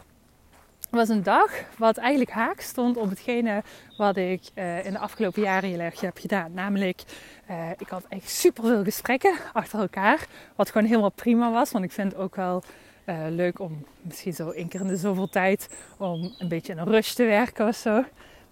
was 0.90 1.08
een 1.08 1.22
dag 1.22 1.50
wat 1.78 1.96
eigenlijk 1.96 2.30
haak 2.30 2.60
stond 2.60 2.96
op 2.96 3.08
hetgene 3.08 3.62
wat 3.96 4.16
ik 4.16 4.42
uh, 4.54 4.84
in 4.84 4.92
de 4.92 4.98
afgelopen 4.98 5.42
jaren 5.42 5.68
heel 5.70 5.78
erg 5.78 6.00
heb 6.00 6.18
gedaan. 6.18 6.52
Namelijk, 6.52 7.02
uh, 7.50 7.70
ik 7.78 7.88
had 7.88 8.04
echt 8.08 8.30
super 8.30 8.64
veel 8.64 8.84
gesprekken 8.84 9.34
achter 9.52 9.80
elkaar. 9.80 10.26
Wat 10.56 10.70
gewoon 10.70 10.86
helemaal 10.86 11.10
prima 11.10 11.50
was. 11.50 11.70
Want 11.70 11.84
ik 11.84 11.92
vind 11.92 12.16
ook 12.16 12.36
wel 12.36 12.62
uh, 13.06 13.16
leuk 13.28 13.60
om 13.60 13.86
misschien 14.02 14.34
zo 14.34 14.50
één 14.50 14.68
keer 14.68 14.80
in 14.80 14.86
de 14.86 14.96
zoveel 14.96 15.28
tijd 15.28 15.68
om 15.98 16.34
een 16.38 16.48
beetje 16.48 16.72
in 16.72 16.78
een 16.78 16.88
rush 16.88 17.12
te 17.12 17.24
werken 17.24 17.68
of 17.68 17.76
zo. 17.76 18.04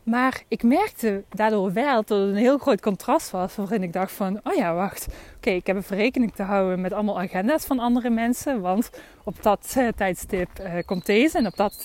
Maar 0.08 0.42
ik 0.48 0.62
merkte 0.62 1.24
daardoor 1.28 1.72
wel 1.72 1.94
dat 1.94 2.08
het 2.08 2.28
een 2.28 2.34
heel 2.34 2.58
groot 2.58 2.80
contrast 2.80 3.30
was. 3.30 3.56
Waarin 3.56 3.82
ik 3.82 3.92
dacht 3.92 4.12
van, 4.12 4.40
oh 4.42 4.54
ja, 4.54 4.74
wacht. 4.74 5.06
Oké, 5.36 5.50
ik 5.50 5.66
heb 5.66 5.76
een 5.76 5.82
verrekening 5.82 6.34
te 6.34 6.42
houden 6.42 6.80
met 6.80 6.92
allemaal 6.92 7.20
agenda's 7.20 7.64
van 7.64 7.78
andere 7.78 8.10
mensen. 8.10 8.60
Want 8.60 8.90
op 9.24 9.42
dat 9.42 9.74
uh, 9.78 9.88
tijdstip 9.88 10.48
uh, 10.60 10.72
komt 10.86 11.06
deze 11.06 11.38
en 11.38 11.46
op 11.46 11.56
dat 11.56 11.82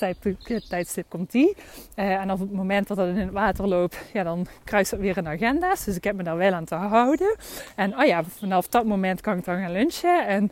tijdstip 0.68 1.08
komt 1.08 1.30
die. 1.30 1.56
En 1.94 2.30
op 2.30 2.38
het 2.38 2.52
moment 2.52 2.88
dat 2.88 2.96
dat 2.96 3.08
in 3.08 3.16
het 3.16 3.30
water 3.30 3.68
loopt, 3.68 3.98
ja, 4.12 4.22
dan 4.22 4.46
kruist 4.64 4.90
dat 4.90 5.00
weer 5.00 5.16
in 5.16 5.28
agenda's. 5.28 5.84
Dus 5.84 5.96
ik 5.96 6.04
heb 6.04 6.16
me 6.16 6.22
daar 6.22 6.36
wel 6.36 6.52
aan 6.52 6.64
te 6.64 6.74
houden. 6.74 7.36
En 7.76 7.98
oh 7.98 8.06
ja, 8.06 8.24
vanaf 8.24 8.68
dat 8.68 8.84
moment 8.84 9.20
kan 9.20 9.38
ik 9.38 9.44
dan 9.44 9.58
gaan 9.58 9.72
lunchen 9.72 10.26
en, 10.26 10.50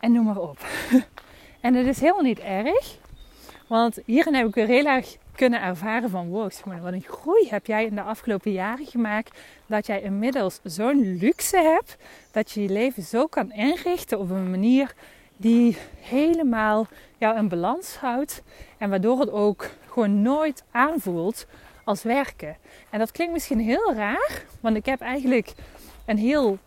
en 0.00 0.12
noem 0.12 0.24
maar 0.24 0.40
op. 0.40 0.58
en 1.60 1.74
het 1.74 1.86
is 1.86 2.00
helemaal 2.00 2.22
niet 2.22 2.40
erg. 2.40 2.98
Want 3.66 3.98
hierin 4.04 4.34
heb 4.34 4.46
ik 4.46 4.54
weer 4.54 4.66
heel 4.66 4.86
erg 4.86 5.16
kunnen 5.36 5.62
ervaren 5.62 6.10
van 6.10 6.28
wow, 6.28 6.50
wat 6.64 6.92
een 6.92 7.04
groei 7.08 7.48
heb 7.48 7.66
jij 7.66 7.84
in 7.84 7.94
de 7.94 8.02
afgelopen 8.02 8.52
jaren 8.52 8.86
gemaakt. 8.86 9.38
Dat 9.66 9.86
jij 9.86 10.02
inmiddels 10.02 10.60
zo'n 10.62 11.16
luxe 11.20 11.56
hebt 11.56 11.96
dat 12.30 12.50
je 12.50 12.62
je 12.62 12.68
leven 12.68 13.02
zo 13.02 13.26
kan 13.26 13.52
inrichten 13.52 14.18
op 14.18 14.30
een 14.30 14.50
manier 14.50 14.94
die 15.36 15.76
helemaal 16.00 16.86
jou 17.18 17.36
in 17.36 17.48
balans 17.48 17.96
houdt. 17.96 18.42
En 18.78 18.90
waardoor 18.90 19.20
het 19.20 19.30
ook 19.30 19.70
gewoon 19.88 20.22
nooit 20.22 20.64
aanvoelt 20.70 21.46
als 21.84 22.02
werken. 22.02 22.56
En 22.90 22.98
dat 22.98 23.12
klinkt 23.12 23.32
misschien 23.32 23.60
heel 23.60 23.94
raar, 23.94 24.44
want 24.60 24.76
ik 24.76 24.86
heb 24.86 25.00
eigenlijk 25.00 25.52
een 26.04 26.18
heel 26.18 26.58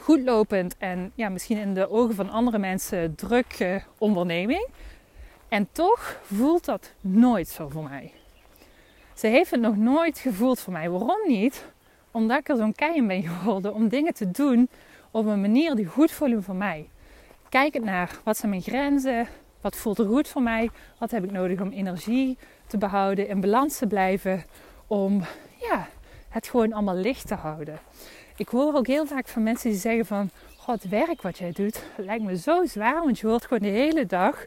goed 0.00 0.20
lopend 0.20 0.74
en 0.78 1.12
ja, 1.14 1.28
misschien 1.28 1.58
in 1.58 1.74
de 1.74 1.90
ogen 1.90 2.14
van 2.14 2.30
andere 2.30 2.58
mensen 2.58 3.14
druk 3.14 3.82
onderneming. 3.98 4.68
En 5.50 5.68
toch 5.72 6.20
voelt 6.22 6.64
dat 6.64 6.92
nooit 7.00 7.48
zo 7.48 7.68
voor 7.68 7.82
mij. 7.82 8.12
Ze 9.14 9.26
heeft 9.26 9.50
het 9.50 9.60
nog 9.60 9.76
nooit 9.76 10.18
gevoeld 10.18 10.60
voor 10.60 10.72
mij. 10.72 10.90
Waarom 10.90 11.20
niet? 11.26 11.64
Omdat 12.10 12.38
ik 12.38 12.48
er 12.48 12.56
zo'n 12.56 12.74
kei 12.74 13.06
ben 13.06 13.22
geworden 13.22 13.74
om 13.74 13.88
dingen 13.88 14.14
te 14.14 14.30
doen 14.30 14.68
op 15.10 15.26
een 15.26 15.40
manier 15.40 15.74
die 15.74 15.86
goed 15.86 16.10
voelen 16.10 16.42
voor 16.42 16.54
mij. 16.54 16.88
Kijkend 17.48 17.84
naar 17.84 18.18
wat 18.24 18.36
zijn 18.36 18.50
mijn 18.50 18.62
grenzen, 18.62 19.28
wat 19.60 19.76
voelt 19.76 19.98
er 19.98 20.06
goed 20.06 20.28
voor 20.28 20.42
mij, 20.42 20.70
wat 20.98 21.10
heb 21.10 21.24
ik 21.24 21.30
nodig 21.30 21.60
om 21.60 21.70
energie 21.70 22.38
te 22.66 22.78
behouden, 22.78 23.28
in 23.28 23.40
balans 23.40 23.78
te 23.78 23.86
blijven, 23.86 24.44
om 24.86 25.24
ja, 25.60 25.88
het 26.28 26.48
gewoon 26.48 26.72
allemaal 26.72 26.96
licht 26.96 27.26
te 27.26 27.34
houden. 27.34 27.78
Ik 28.36 28.48
hoor 28.48 28.74
ook 28.74 28.86
heel 28.86 29.06
vaak 29.06 29.28
van 29.28 29.42
mensen 29.42 29.70
die 29.70 29.78
zeggen 29.78 30.06
van, 30.06 30.30
god, 30.56 30.82
werk 30.82 31.22
wat 31.22 31.38
jij 31.38 31.52
doet 31.52 31.82
lijkt 31.96 32.24
me 32.24 32.36
zo 32.36 32.66
zwaar, 32.66 33.02
want 33.04 33.18
je 33.18 33.26
hoort 33.26 33.42
gewoon 33.42 33.72
de 33.72 33.78
hele 33.78 34.06
dag 34.06 34.44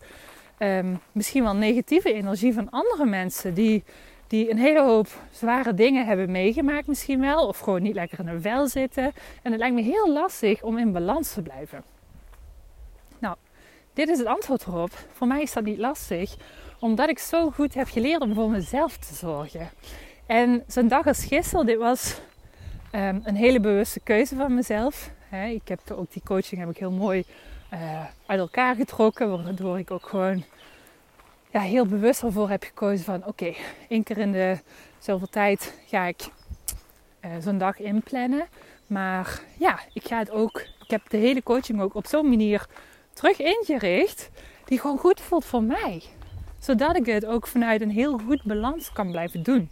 um, 0.57 0.99
misschien 1.11 1.43
wel 1.43 1.55
negatieve 1.55 2.13
energie 2.13 2.53
van 2.53 2.69
andere 2.69 3.05
mensen 3.05 3.53
die, 3.53 3.83
die 4.27 4.51
een 4.51 4.57
hele 4.57 4.81
hoop 4.81 5.07
zware 5.31 5.73
dingen 5.73 6.05
hebben 6.05 6.31
meegemaakt 6.31 6.87
misschien 6.87 7.19
wel. 7.19 7.47
Of 7.47 7.59
gewoon 7.59 7.81
niet 7.81 7.95
lekker 7.95 8.19
in 8.19 8.27
hun 8.27 8.41
vel 8.41 8.67
zitten. 8.67 9.11
En 9.41 9.51
het 9.51 9.59
lijkt 9.59 9.75
me 9.75 9.81
heel 9.81 10.11
lastig 10.11 10.61
om 10.63 10.77
in 10.77 10.91
balans 10.91 11.33
te 11.33 11.41
blijven. 11.41 11.83
Nou, 13.19 13.35
dit 13.93 14.09
is 14.09 14.17
het 14.17 14.27
antwoord 14.27 14.67
erop. 14.67 14.91
Voor 15.11 15.27
mij 15.27 15.41
is 15.41 15.53
dat 15.53 15.63
niet 15.63 15.77
lastig. 15.77 16.35
Omdat 16.79 17.09
ik 17.09 17.19
zo 17.19 17.49
goed 17.49 17.73
heb 17.73 17.87
geleerd 17.87 18.21
om 18.21 18.33
voor 18.33 18.49
mezelf 18.49 18.97
te 18.97 19.13
zorgen. 19.13 19.69
En 20.25 20.63
zo'n 20.67 20.87
dag 20.87 21.07
als 21.07 21.25
gisteren, 21.25 21.65
dit 21.65 21.77
was 21.77 22.21
um, 22.95 23.21
een 23.23 23.35
hele 23.35 23.59
bewuste 23.59 23.99
keuze 23.99 24.35
van 24.35 24.53
mezelf. 24.53 25.11
ik 25.49 25.67
heb 25.67 25.79
ook 25.91 26.11
die 26.11 26.21
coaching 26.25 26.61
heb 26.61 26.69
ik 26.69 26.77
heel 26.77 26.91
mooi 26.91 27.25
uh, 27.73 28.05
uit 28.25 28.39
elkaar 28.39 28.75
getrokken. 28.75 29.43
Waardoor 29.43 29.79
ik 29.79 29.91
ook 29.91 30.07
gewoon 30.07 30.43
ja, 31.51 31.59
heel 31.59 31.85
bewust 31.85 32.23
ervoor 32.23 32.49
heb 32.49 32.63
gekozen 32.63 33.05
van 33.05 33.25
oké, 33.25 33.53
één 33.89 34.03
keer 34.03 34.17
in 34.17 34.31
de 34.31 34.57
zoveel 34.99 35.29
tijd 35.29 35.73
ga 35.85 36.05
ik 36.05 36.21
uh, 37.25 37.31
zo'n 37.39 37.57
dag 37.57 37.79
inplannen. 37.79 38.47
Maar 38.87 39.41
ja, 39.59 39.79
ik 39.93 40.07
ga 40.07 40.17
het 40.17 40.31
ook. 40.31 40.59
Ik 40.59 40.89
heb 40.89 41.09
de 41.09 41.17
hele 41.17 41.43
coaching 41.43 41.81
ook 41.81 41.95
op 41.95 42.07
zo'n 42.07 42.29
manier 42.29 42.67
terug 43.13 43.39
ingericht. 43.39 44.29
Die 44.65 44.79
gewoon 44.79 44.97
goed 44.97 45.21
voelt 45.21 45.45
voor 45.45 45.63
mij. 45.63 46.03
Zodat 46.59 46.95
ik 46.95 47.05
het 47.05 47.25
ook 47.25 47.47
vanuit 47.47 47.81
een 47.81 47.91
heel 47.91 48.17
goed 48.17 48.43
balans 48.43 48.91
kan 48.91 49.11
blijven 49.11 49.43
doen. 49.43 49.69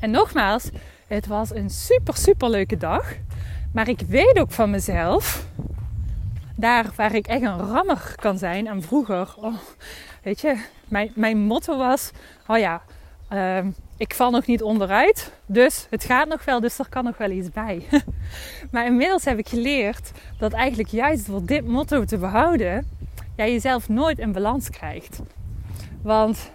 En 0.00 0.10
nogmaals, 0.10 0.70
het 1.06 1.26
was 1.26 1.50
een 1.50 1.70
super, 1.70 2.16
super 2.16 2.50
leuke 2.50 2.76
dag. 2.76 3.14
Maar 3.72 3.88
ik 3.88 4.00
weet 4.00 4.38
ook 4.38 4.50
van 4.50 4.70
mezelf 4.70 5.46
daar 6.56 6.92
waar 6.96 7.14
ik 7.14 7.26
echt 7.26 7.42
een 7.42 7.58
rammer 7.58 8.14
kan 8.16 8.38
zijn. 8.38 8.66
En 8.66 8.82
vroeger, 8.82 9.34
oh, 9.36 9.54
weet 10.22 10.40
je, 10.40 10.64
mijn, 10.88 11.12
mijn 11.14 11.38
motto 11.38 11.76
was: 11.76 12.10
oh 12.46 12.58
ja, 12.58 12.82
uh, 13.32 13.66
ik 13.96 14.14
val 14.14 14.30
nog 14.30 14.46
niet 14.46 14.62
onderuit. 14.62 15.32
Dus 15.46 15.86
het 15.90 16.04
gaat 16.04 16.28
nog 16.28 16.44
wel, 16.44 16.60
dus 16.60 16.78
er 16.78 16.88
kan 16.88 17.04
nog 17.04 17.16
wel 17.16 17.30
iets 17.30 17.50
bij. 17.50 17.86
maar 18.72 18.86
inmiddels 18.86 19.24
heb 19.24 19.38
ik 19.38 19.48
geleerd 19.48 20.10
dat 20.38 20.52
eigenlijk 20.52 20.88
juist 20.88 21.26
door 21.26 21.44
dit 21.44 21.66
motto 21.66 22.04
te 22.04 22.18
behouden, 22.18 22.88
jij 23.36 23.52
jezelf 23.52 23.88
nooit 23.88 24.18
in 24.18 24.32
balans 24.32 24.70
krijgt. 24.70 25.20
Want 26.02 26.50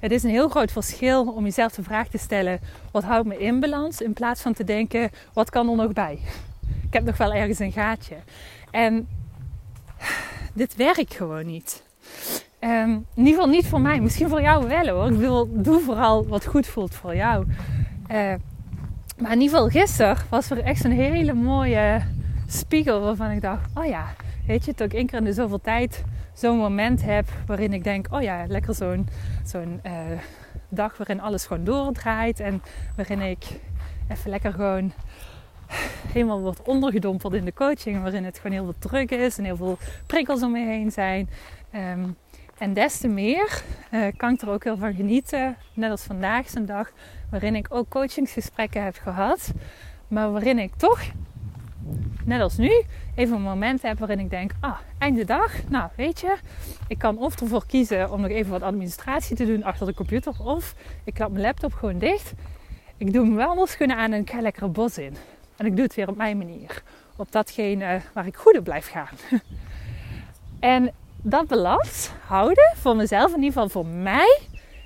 het 0.00 0.12
is 0.12 0.22
een 0.22 0.30
heel 0.30 0.48
groot 0.48 0.72
verschil 0.72 1.32
om 1.32 1.44
jezelf 1.44 1.72
de 1.72 1.82
vraag 1.82 2.08
te 2.08 2.18
stellen: 2.18 2.60
wat 2.90 3.04
houdt 3.04 3.26
me 3.26 3.38
in 3.38 3.60
balans? 3.60 4.00
In 4.00 4.12
plaats 4.12 4.40
van 4.40 4.52
te 4.52 4.64
denken: 4.64 5.10
wat 5.32 5.50
kan 5.50 5.68
er 5.68 5.76
nog 5.76 5.92
bij? 5.92 6.18
Ik 6.86 6.92
heb 6.92 7.04
nog 7.04 7.16
wel 7.16 7.32
ergens 7.32 7.58
een 7.58 7.72
gaatje. 7.72 8.16
En 8.70 9.08
dit 10.56 10.76
werkt 10.76 11.14
gewoon 11.14 11.46
niet. 11.46 11.84
Um, 12.60 12.90
in 12.90 13.06
ieder 13.14 13.32
geval 13.32 13.48
niet 13.48 13.66
voor 13.66 13.80
mij. 13.80 14.00
Misschien 14.00 14.28
voor 14.28 14.40
jou 14.40 14.68
wel 14.68 14.88
hoor. 14.88 15.10
Ik 15.10 15.18
wil, 15.18 15.48
doe 15.62 15.80
vooral 15.80 16.26
wat 16.26 16.46
goed 16.46 16.66
voelt 16.66 16.94
voor 16.94 17.16
jou. 17.16 17.46
Uh, 18.10 18.34
maar 19.18 19.32
in 19.32 19.40
ieder 19.40 19.56
geval 19.56 19.68
gisteren 19.68 20.16
was 20.30 20.50
er 20.50 20.58
echt 20.58 20.84
een 20.84 20.92
hele 20.92 21.32
mooie 21.32 22.02
spiegel 22.46 23.00
waarvan 23.00 23.30
ik 23.30 23.40
dacht, 23.40 23.70
oh 23.74 23.86
ja, 23.86 24.06
weet 24.46 24.64
je, 24.64 24.72
ik 24.76 24.94
één 24.94 25.06
keer 25.06 25.18
in 25.18 25.24
de 25.24 25.32
zoveel 25.32 25.60
tijd 25.60 26.04
zo'n 26.34 26.56
moment 26.56 27.02
heb 27.02 27.28
waarin 27.46 27.72
ik 27.72 27.84
denk, 27.84 28.06
oh 28.10 28.22
ja, 28.22 28.44
lekker 28.48 28.74
zo'n 28.74 29.08
zo'n 29.44 29.80
uh, 29.86 29.92
dag 30.68 30.96
waarin 30.96 31.20
alles 31.20 31.46
gewoon 31.46 31.64
doordraait 31.64 32.40
en 32.40 32.62
waarin 32.96 33.20
ik 33.20 33.44
even 34.08 34.30
lekker 34.30 34.52
gewoon 34.52 34.92
helemaal 36.12 36.40
wordt 36.40 36.62
ondergedompeld 36.62 37.34
in 37.34 37.44
de 37.44 37.52
coaching, 37.52 38.02
waarin 38.02 38.24
het 38.24 38.38
gewoon 38.38 38.52
heel 38.52 38.64
veel 38.64 38.90
druk 38.90 39.10
is 39.10 39.38
en 39.38 39.44
heel 39.44 39.56
veel 39.56 39.78
prikkels 40.06 40.42
om 40.42 40.52
me 40.52 40.64
heen 40.64 40.90
zijn. 40.90 41.28
Um, 41.74 42.16
en 42.58 42.72
des 42.72 42.98
te 42.98 43.08
meer 43.08 43.62
uh, 43.90 44.06
kan 44.16 44.32
ik 44.32 44.40
er 44.40 44.50
ook 44.50 44.64
heel 44.64 44.76
van 44.76 44.94
genieten. 44.94 45.56
Net 45.74 45.90
als 45.90 46.02
vandaag 46.02 46.48
zo'n 46.48 46.66
dag 46.66 46.90
waarin 47.30 47.54
ik 47.54 47.66
ook 47.68 47.88
coachingsgesprekken 47.88 48.84
heb 48.84 48.96
gehad. 48.96 49.52
Maar 50.08 50.32
waarin 50.32 50.58
ik 50.58 50.74
toch, 50.74 51.00
net 52.24 52.40
als 52.40 52.56
nu, 52.56 52.82
even 53.14 53.36
een 53.36 53.42
moment 53.42 53.82
heb 53.82 53.98
waarin 53.98 54.18
ik 54.18 54.30
denk: 54.30 54.50
ah, 54.60 54.78
einde 54.98 55.24
dag. 55.24 55.52
Nou, 55.68 55.90
weet 55.96 56.20
je, 56.20 56.36
ik 56.88 56.98
kan 56.98 57.18
of 57.18 57.40
ervoor 57.40 57.66
kiezen 57.66 58.12
om 58.12 58.20
nog 58.20 58.30
even 58.30 58.50
wat 58.50 58.62
administratie 58.62 59.36
te 59.36 59.46
doen 59.46 59.64
achter 59.64 59.86
de 59.86 59.94
computer. 59.94 60.32
Of 60.44 60.74
ik 61.04 61.14
klap 61.14 61.30
mijn 61.30 61.42
laptop 61.42 61.72
gewoon 61.72 61.98
dicht. 61.98 62.32
Ik 62.96 63.12
doe 63.12 63.24
mijn 63.24 63.46
wandelschoenen 63.46 63.96
aan 63.96 64.12
en 64.12 64.20
ik 64.20 64.30
ga 64.30 64.40
lekker 64.40 64.70
bos 64.70 64.98
in. 64.98 65.16
En 65.56 65.66
ik 65.66 65.76
doe 65.76 65.84
het 65.84 65.94
weer 65.94 66.08
op 66.08 66.16
mijn 66.16 66.38
manier. 66.38 66.82
Op 67.16 67.32
datgene 67.32 68.00
waar 68.12 68.26
ik 68.26 68.36
goed 68.36 68.58
op 68.58 68.64
blijf 68.64 68.90
gaan. 68.90 69.18
en 70.60 70.92
dat 71.22 71.46
balans 71.46 72.10
houden, 72.26 72.72
voor 72.76 72.96
mezelf, 72.96 73.30
in 73.30 73.42
ieder 73.42 73.52
geval 73.52 73.68
voor 73.68 73.86
mij, 73.86 74.40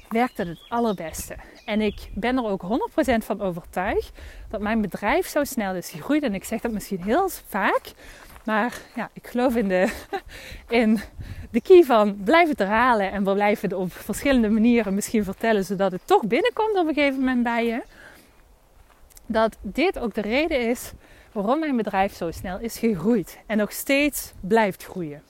werkt 0.08 0.36
het 0.36 0.48
het 0.48 0.60
allerbeste. 0.68 1.36
En 1.64 1.80
ik 1.80 2.10
ben 2.14 2.36
er 2.36 2.44
ook 2.44 2.62
100% 2.62 3.24
van 3.24 3.40
overtuigd 3.40 4.12
dat 4.48 4.60
mijn 4.60 4.80
bedrijf 4.80 5.26
zo 5.26 5.44
snel 5.44 5.74
is 5.74 5.90
gegroeid. 5.90 6.22
En 6.22 6.34
ik 6.34 6.44
zeg 6.44 6.60
dat 6.60 6.72
misschien 6.72 7.02
heel 7.02 7.28
vaak. 7.28 7.92
Maar 8.44 8.78
ja, 8.94 9.10
ik 9.12 9.26
geloof 9.26 9.56
in 9.56 9.68
de, 9.68 9.92
in 10.68 11.00
de 11.50 11.60
key 11.60 11.82
van 11.82 12.22
blijf 12.24 12.48
het 12.48 12.58
herhalen. 12.58 13.12
En 13.12 13.24
we 13.24 13.32
blijven 13.32 13.68
het 13.68 13.78
op 13.78 13.92
verschillende 13.92 14.48
manieren 14.48 14.94
misschien 14.94 15.24
vertellen. 15.24 15.64
Zodat 15.64 15.92
het 15.92 16.02
toch 16.04 16.26
binnenkomt 16.26 16.78
op 16.78 16.88
een 16.88 16.94
gegeven 16.94 17.18
moment 17.18 17.42
bij 17.42 17.66
je. 17.66 17.82
Dat 19.32 19.56
dit 19.62 19.98
ook 19.98 20.14
de 20.14 20.20
reden 20.20 20.68
is 20.68 20.92
waarom 21.32 21.58
mijn 21.58 21.76
bedrijf 21.76 22.14
zo 22.14 22.30
snel 22.30 22.58
is 22.58 22.78
gegroeid. 22.78 23.38
En 23.46 23.56
nog 23.56 23.72
steeds 23.72 24.32
blijft 24.40 24.84
groeien. 24.84 25.22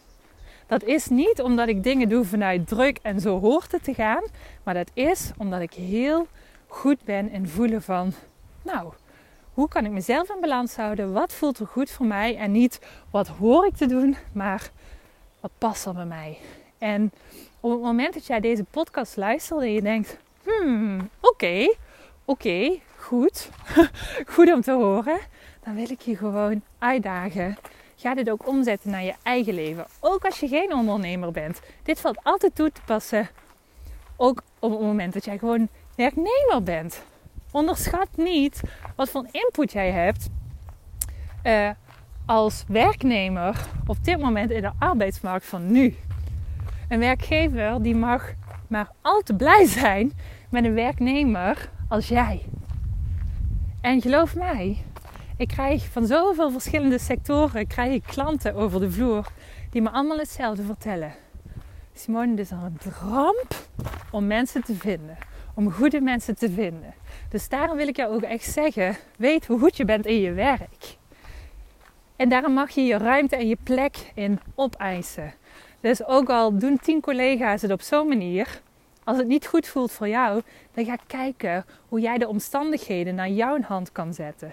Dat 0.66 0.82
is 0.82 1.06
niet 1.06 1.42
omdat 1.42 1.68
ik 1.68 1.82
dingen 1.82 2.08
doe 2.08 2.24
vanuit 2.24 2.68
druk 2.68 2.98
en 3.02 3.20
zo 3.20 3.40
hoort 3.40 3.72
het 3.72 3.84
te 3.84 3.94
gaan. 3.94 4.22
Maar 4.62 4.74
dat 4.74 4.90
is 4.94 5.30
omdat 5.36 5.60
ik 5.60 5.72
heel 5.72 6.26
goed 6.66 7.04
ben 7.04 7.30
in 7.30 7.48
voelen 7.48 7.82
van, 7.82 8.12
nou, 8.62 8.92
hoe 9.54 9.68
kan 9.68 9.84
ik 9.84 9.90
mezelf 9.90 10.30
in 10.30 10.40
balans 10.40 10.76
houden? 10.76 11.12
Wat 11.12 11.32
voelt 11.32 11.58
er 11.58 11.66
goed 11.66 11.90
voor 11.90 12.06
mij? 12.06 12.36
En 12.36 12.52
niet 12.52 12.80
wat 13.10 13.28
hoor 13.28 13.66
ik 13.66 13.76
te 13.76 13.86
doen, 13.86 14.16
maar 14.32 14.70
wat 15.40 15.50
past 15.58 15.86
er 15.86 15.94
bij 15.94 16.04
mij? 16.04 16.38
En 16.78 17.12
op 17.60 17.70
het 17.70 17.80
moment 17.80 18.14
dat 18.14 18.26
jij 18.26 18.40
deze 18.40 18.64
podcast 18.64 19.16
luistert 19.16 19.60
en 19.60 19.72
je 19.72 19.82
denkt, 19.82 20.18
hmm, 20.44 21.08
oké, 21.20 21.74
oké, 22.24 22.78
goed, 23.00 23.50
goed 24.34 24.52
om 24.52 24.60
te 24.60 24.72
horen, 24.72 25.18
dan 25.64 25.74
wil 25.74 25.90
ik 25.90 26.00
je 26.00 26.16
gewoon 26.16 26.62
uitdagen 26.78 27.56
Ga 28.00 28.14
dit 28.14 28.30
ook 28.30 28.48
omzetten 28.48 28.90
naar 28.90 29.02
je 29.02 29.14
eigen 29.22 29.54
leven. 29.54 29.86
Ook 30.00 30.24
als 30.24 30.40
je 30.40 30.48
geen 30.48 30.74
ondernemer 30.74 31.32
bent. 31.32 31.60
Dit 31.82 32.00
valt 32.00 32.18
altijd 32.22 32.54
toe 32.54 32.72
te 32.72 32.80
passen. 32.84 33.28
Ook 34.16 34.42
op 34.58 34.70
het 34.70 34.80
moment 34.80 35.12
dat 35.12 35.24
jij 35.24 35.38
gewoon 35.38 35.68
werknemer 35.96 36.62
bent. 36.64 37.02
Onderschat 37.50 38.08
niet 38.16 38.60
wat 38.96 39.10
voor 39.10 39.26
input 39.30 39.72
jij 39.72 39.90
hebt 39.90 40.28
uh, 41.44 41.70
als 42.26 42.64
werknemer 42.68 43.66
op 43.86 44.04
dit 44.04 44.18
moment 44.18 44.50
in 44.50 44.62
de 44.62 44.72
arbeidsmarkt 44.78 45.46
van 45.46 45.72
nu. 45.72 45.96
Een 46.88 46.98
werkgever 46.98 47.82
die 47.82 47.96
mag 47.96 48.32
maar 48.66 48.90
al 49.00 49.20
te 49.20 49.34
blij 49.34 49.66
zijn 49.66 50.12
met 50.50 50.64
een 50.64 50.74
werknemer 50.74 51.70
als 51.88 52.08
jij. 52.08 52.44
En 53.80 54.00
geloof 54.00 54.34
mij, 54.34 54.84
ik 55.36 55.48
krijg 55.48 55.88
van 55.88 56.06
zoveel 56.06 56.50
verschillende 56.50 56.98
sectoren 56.98 57.66
krijg 57.66 57.92
ik 57.92 58.02
klanten 58.02 58.54
over 58.54 58.80
de 58.80 58.90
vloer 58.90 59.26
die 59.70 59.82
me 59.82 59.90
allemaal 59.90 60.18
hetzelfde 60.18 60.62
vertellen. 60.62 61.14
Simone, 61.94 62.30
het 62.30 62.40
is 62.40 62.50
een 62.50 62.78
ramp 63.00 63.54
om 64.10 64.26
mensen 64.26 64.62
te 64.62 64.74
vinden. 64.74 65.16
Om 65.54 65.72
goede 65.72 66.00
mensen 66.00 66.36
te 66.36 66.50
vinden. 66.50 66.94
Dus 67.28 67.48
daarom 67.48 67.76
wil 67.76 67.88
ik 67.88 67.96
jou 67.96 68.14
ook 68.14 68.22
echt 68.22 68.44
zeggen: 68.44 68.96
weet 69.16 69.46
hoe 69.46 69.58
goed 69.58 69.76
je 69.76 69.84
bent 69.84 70.06
in 70.06 70.20
je 70.20 70.32
werk. 70.32 70.96
En 72.16 72.28
daarom 72.28 72.52
mag 72.52 72.70
je 72.70 72.80
je 72.80 72.98
ruimte 72.98 73.36
en 73.36 73.48
je 73.48 73.56
plek 73.62 74.12
in 74.14 74.40
opeisen. 74.54 75.34
Dus 75.80 76.06
ook 76.06 76.28
al 76.28 76.58
doen 76.58 76.78
tien 76.78 77.00
collega's 77.00 77.62
het 77.62 77.72
op 77.72 77.82
zo'n 77.82 78.08
manier, 78.08 78.60
als 79.10 79.18
het 79.18 79.28
niet 79.28 79.46
goed 79.46 79.66
voelt 79.66 79.92
voor 79.92 80.08
jou, 80.08 80.42
dan 80.74 80.84
ga 80.84 80.96
kijken 81.06 81.64
hoe 81.88 82.00
jij 82.00 82.18
de 82.18 82.28
omstandigheden 82.28 83.14
naar 83.14 83.28
jouw 83.28 83.60
hand 83.60 83.92
kan 83.92 84.14
zetten. 84.14 84.52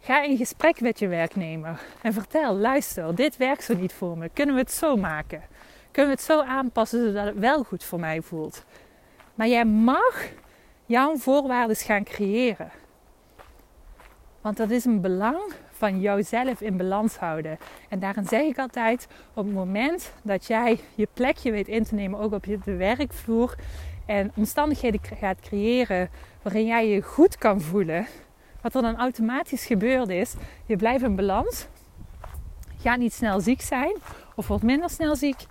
Ga 0.00 0.22
in 0.22 0.36
gesprek 0.36 0.80
met 0.80 0.98
je 0.98 1.08
werknemer 1.08 1.80
en 2.02 2.12
vertel: 2.12 2.54
luister, 2.54 3.14
dit 3.14 3.36
werkt 3.36 3.64
zo 3.64 3.74
niet 3.74 3.92
voor 3.92 4.18
me. 4.18 4.30
Kunnen 4.32 4.54
we 4.54 4.60
het 4.60 4.72
zo 4.72 4.96
maken? 4.96 5.42
Kunnen 5.90 6.12
we 6.12 6.18
het 6.18 6.26
zo 6.26 6.40
aanpassen 6.40 7.04
zodat 7.04 7.24
het 7.24 7.38
wel 7.38 7.62
goed 7.62 7.84
voor 7.84 8.00
mij 8.00 8.22
voelt? 8.22 8.64
Maar 9.34 9.48
jij 9.48 9.64
mag 9.64 10.28
jouw 10.86 11.16
voorwaarden 11.16 11.76
gaan 11.76 12.04
creëren. 12.04 12.70
Want 14.40 14.56
dat 14.56 14.70
is 14.70 14.84
een 14.84 15.00
belang 15.00 15.52
van 15.78 16.00
jouzelf 16.00 16.60
in 16.60 16.76
balans 16.76 17.16
houden. 17.16 17.58
En 17.88 17.98
daarin 17.98 18.26
zeg 18.26 18.42
ik 18.42 18.58
altijd: 18.58 19.06
op 19.34 19.44
het 19.44 19.54
moment 19.54 20.12
dat 20.22 20.46
jij 20.46 20.80
je 20.94 21.08
plekje 21.14 21.50
weet 21.50 21.68
in 21.68 21.84
te 21.84 21.94
nemen, 21.94 22.20
ook 22.20 22.32
op 22.32 22.44
de 22.64 22.76
werkvloer, 22.76 23.54
en 24.08 24.32
omstandigheden 24.34 25.00
gaat 25.18 25.40
creëren 25.40 26.10
waarin 26.42 26.66
jij 26.66 26.88
je 26.88 27.02
goed 27.02 27.38
kan 27.38 27.60
voelen, 27.60 28.06
wat 28.60 28.74
er 28.74 28.82
dan 28.82 28.96
automatisch 28.96 29.66
gebeurd 29.66 30.08
is, 30.08 30.34
je 30.66 30.76
blijft 30.76 31.04
in 31.04 31.16
balans. 31.16 31.66
Gaat 32.80 32.98
niet 32.98 33.12
snel 33.12 33.40
ziek 33.40 33.60
zijn 33.60 33.92
of 34.34 34.48
wordt 34.48 34.62
minder 34.62 34.90
snel 34.90 35.16
ziek. 35.16 35.46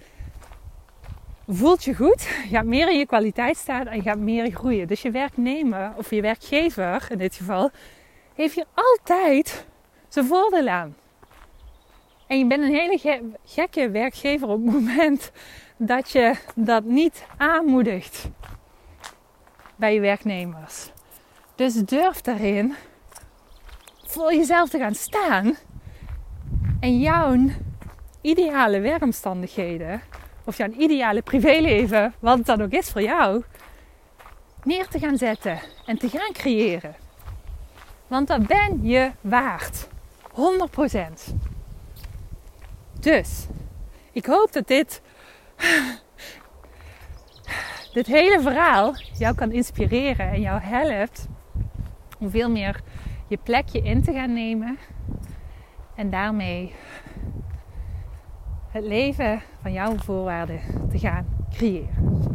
Voelt 1.47 1.83
je 1.83 1.95
goed, 1.95 2.21
gaat 2.51 2.65
meer 2.65 2.89
in 2.89 2.97
je 2.97 3.05
kwaliteit 3.05 3.57
staan 3.57 3.87
en 3.87 3.95
je 3.95 4.01
gaat 4.01 4.19
meer 4.19 4.51
groeien. 4.51 4.87
Dus 4.87 5.01
je 5.01 5.11
werknemer 5.11 5.91
of 5.95 6.09
je 6.09 6.21
werkgever 6.21 7.07
in 7.09 7.17
dit 7.17 7.35
geval 7.35 7.71
heeft 8.33 8.55
hier 8.55 8.65
altijd 8.73 9.65
zijn 10.07 10.25
voordeel 10.25 10.67
aan. 10.67 10.95
En 12.27 12.37
je 12.37 12.45
bent 12.45 12.63
een 12.63 12.75
hele 12.75 13.21
gekke 13.45 13.89
werkgever 13.89 14.47
op 14.47 14.65
het 14.65 14.73
moment 14.73 15.31
dat 15.77 16.11
je 16.11 16.35
dat 16.55 16.83
niet 16.83 17.25
aanmoedigt 17.37 18.29
bij 19.75 19.93
je 19.93 19.99
werknemers. 19.99 20.91
Dus 21.55 21.73
durf 21.73 22.21
daarin 22.21 22.75
voor 24.05 24.33
jezelf 24.33 24.69
te 24.69 24.77
gaan 24.77 24.95
staan 24.95 25.55
en 26.79 26.99
jouw 26.99 27.49
ideale 28.21 28.79
werkomstandigheden 28.79 30.01
of 30.43 30.57
jouw 30.57 30.69
ideale 30.69 31.21
privéleven, 31.21 32.13
wat 32.19 32.37
het 32.37 32.45
dan 32.45 32.61
ook 32.61 32.71
is 32.71 32.89
voor 32.89 33.01
jou, 33.01 33.43
neer 34.63 34.87
te 34.87 34.99
gaan 34.99 35.17
zetten 35.17 35.59
en 35.85 35.97
te 35.97 36.09
gaan 36.09 36.33
creëren. 36.33 36.95
Want 38.07 38.27
dat 38.27 38.47
ben 38.47 38.79
je 38.81 39.11
waard. 39.21 39.87
100%. 40.37 41.35
Dus, 42.99 43.47
ik 44.11 44.25
hoop 44.25 44.51
dat 44.51 44.67
dit, 44.67 45.01
dit 47.93 48.07
hele 48.07 48.41
verhaal 48.41 48.95
jou 49.13 49.35
kan 49.35 49.51
inspireren 49.51 50.29
en 50.29 50.41
jou 50.41 50.61
helpt 50.61 51.27
om 52.19 52.29
veel 52.29 52.49
meer 52.49 52.81
je 53.27 53.37
plekje 53.37 53.81
in 53.81 54.03
te 54.03 54.13
gaan 54.13 54.33
nemen. 54.33 54.77
En 55.95 56.09
daarmee 56.09 56.73
het 58.69 58.83
leven 58.83 59.41
van 59.61 59.73
jouw 59.73 59.97
voorwaarden 59.97 60.59
te 60.89 60.99
gaan 60.99 61.25
creëren. 61.51 62.25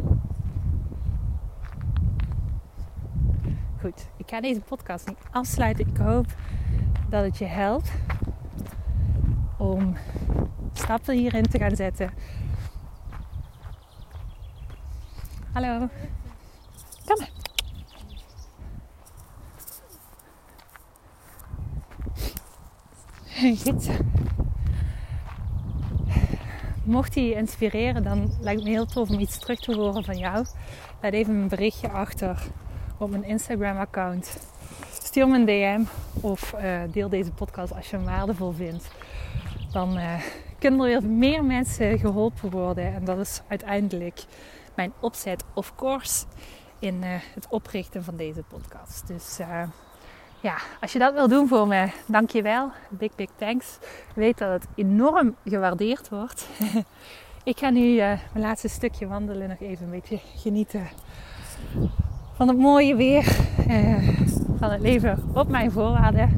Goed, 3.79 4.07
ik 4.17 4.29
ga 4.29 4.41
deze 4.41 4.61
podcast 4.61 5.07
niet 5.07 5.17
afsluiten. 5.31 5.87
Ik 5.87 5.97
hoop 5.97 6.25
dat 7.13 7.23
het 7.23 7.37
je 7.37 7.45
helpt 7.45 7.91
om 9.57 9.95
stappen 10.73 11.15
hierin 11.15 11.43
te 11.43 11.57
gaan 11.57 11.75
zetten. 11.75 12.11
Hallo. 15.51 15.89
Kom 17.05 17.17
maar. 17.19 17.29
gids. 23.63 23.87
Mocht 26.83 27.15
hij 27.15 27.23
je 27.23 27.33
inspireren, 27.33 28.03
dan 28.03 28.17
lijkt 28.39 28.59
het 28.59 28.69
me 28.69 28.75
heel 28.75 28.85
tof 28.85 29.09
om 29.09 29.19
iets 29.19 29.39
terug 29.39 29.59
te 29.59 29.75
horen 29.75 30.03
van 30.03 30.17
jou. 30.17 30.45
Laat 31.01 31.13
even 31.13 31.35
een 31.35 31.47
berichtje 31.47 31.89
achter 31.89 32.43
op 32.97 33.09
mijn 33.09 33.23
Instagram-account. 33.23 34.52
Stuur 35.13 35.27
me 35.27 35.37
een 35.37 35.45
DM 35.45 35.83
of 36.25 36.53
uh, 36.53 36.81
deel 36.91 37.09
deze 37.09 37.31
podcast 37.31 37.75
als 37.75 37.89
je 37.89 37.95
hem 37.95 38.05
waardevol 38.05 38.51
vindt. 38.51 38.87
Dan 39.71 39.97
uh, 39.97 40.13
kunnen 40.59 40.79
er 40.79 41.01
weer 41.01 41.09
meer 41.09 41.43
mensen 41.43 41.99
geholpen 41.99 42.49
worden. 42.49 42.93
En 42.93 43.05
dat 43.05 43.17
is 43.17 43.41
uiteindelijk 43.47 44.23
mijn 44.75 44.93
opzet, 44.99 45.43
of 45.53 45.75
course, 45.75 46.25
in 46.79 46.95
uh, 46.95 47.09
het 47.33 47.47
oprichten 47.49 48.03
van 48.03 48.15
deze 48.15 48.43
podcast. 48.47 49.07
Dus 49.07 49.37
ja, 50.39 50.57
als 50.81 50.93
je 50.93 50.99
dat 50.99 51.13
wil 51.13 51.27
doen 51.27 51.47
voor 51.47 51.67
me, 51.67 51.89
dank 52.05 52.29
je 52.29 52.41
wel. 52.41 52.71
Big, 52.89 53.15
big 53.15 53.29
thanks. 53.35 53.77
Weet 54.15 54.37
dat 54.37 54.51
het 54.51 54.67
enorm 54.75 55.35
gewaardeerd 55.45 56.09
wordt. 56.09 56.47
ik 57.43 57.59
ga 57.59 57.69
nu 57.69 57.95
mijn 57.95 58.19
laatste 58.33 58.67
stukje 58.67 59.07
wandelen. 59.07 59.49
Nog 59.49 59.59
even 59.59 59.85
een 59.85 59.91
beetje 59.91 60.19
genieten 60.35 60.87
van 62.33 62.47
het 62.47 62.57
mooie 62.57 62.95
weer. 62.95 63.37
Uh, 63.69 64.09
van 64.57 64.71
het 64.71 64.81
leven 64.81 65.23
op 65.33 65.49
mijn 65.49 65.71
voorwaarden. 65.71 66.29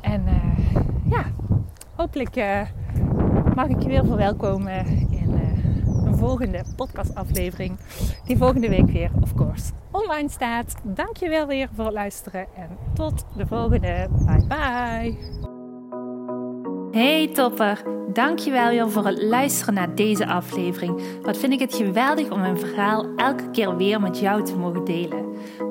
en 0.00 0.22
uh, 0.26 0.80
ja, 1.10 1.24
hopelijk 1.94 2.36
mag 3.54 3.68
ik 3.68 3.82
je 3.82 3.88
weer 3.88 4.04
verwelkomen 4.04 4.86
in 5.10 5.40
een 5.84 6.16
volgende 6.16 6.64
podcastaflevering. 6.76 7.78
Die 8.24 8.36
volgende 8.36 8.68
week 8.68 8.90
weer, 8.90 9.10
of 9.20 9.34
course 9.34 9.72
online 9.92 10.28
staat. 10.28 10.74
Dankjewel 10.82 11.46
weer 11.46 11.68
voor 11.74 11.84
het 11.84 11.94
luisteren 11.94 12.46
en 12.56 12.68
tot 12.94 13.26
de 13.36 13.46
volgende. 13.46 14.08
Bye 14.26 14.46
bye. 14.46 15.41
Hey 16.92 17.28
topper, 17.28 17.82
dankjewel 18.12 18.68
weer 18.68 18.90
voor 18.90 19.06
het 19.06 19.22
luisteren 19.22 19.74
naar 19.74 19.94
deze 19.94 20.26
aflevering. 20.26 21.02
Wat 21.22 21.36
vind 21.36 21.52
ik 21.52 21.60
het 21.60 21.74
geweldig 21.74 22.30
om 22.30 22.40
mijn 22.40 22.58
verhaal 22.58 23.06
elke 23.16 23.50
keer 23.50 23.76
weer 23.76 24.00
met 24.00 24.18
jou 24.18 24.44
te 24.44 24.56
mogen 24.56 24.84
delen. 24.84 25.36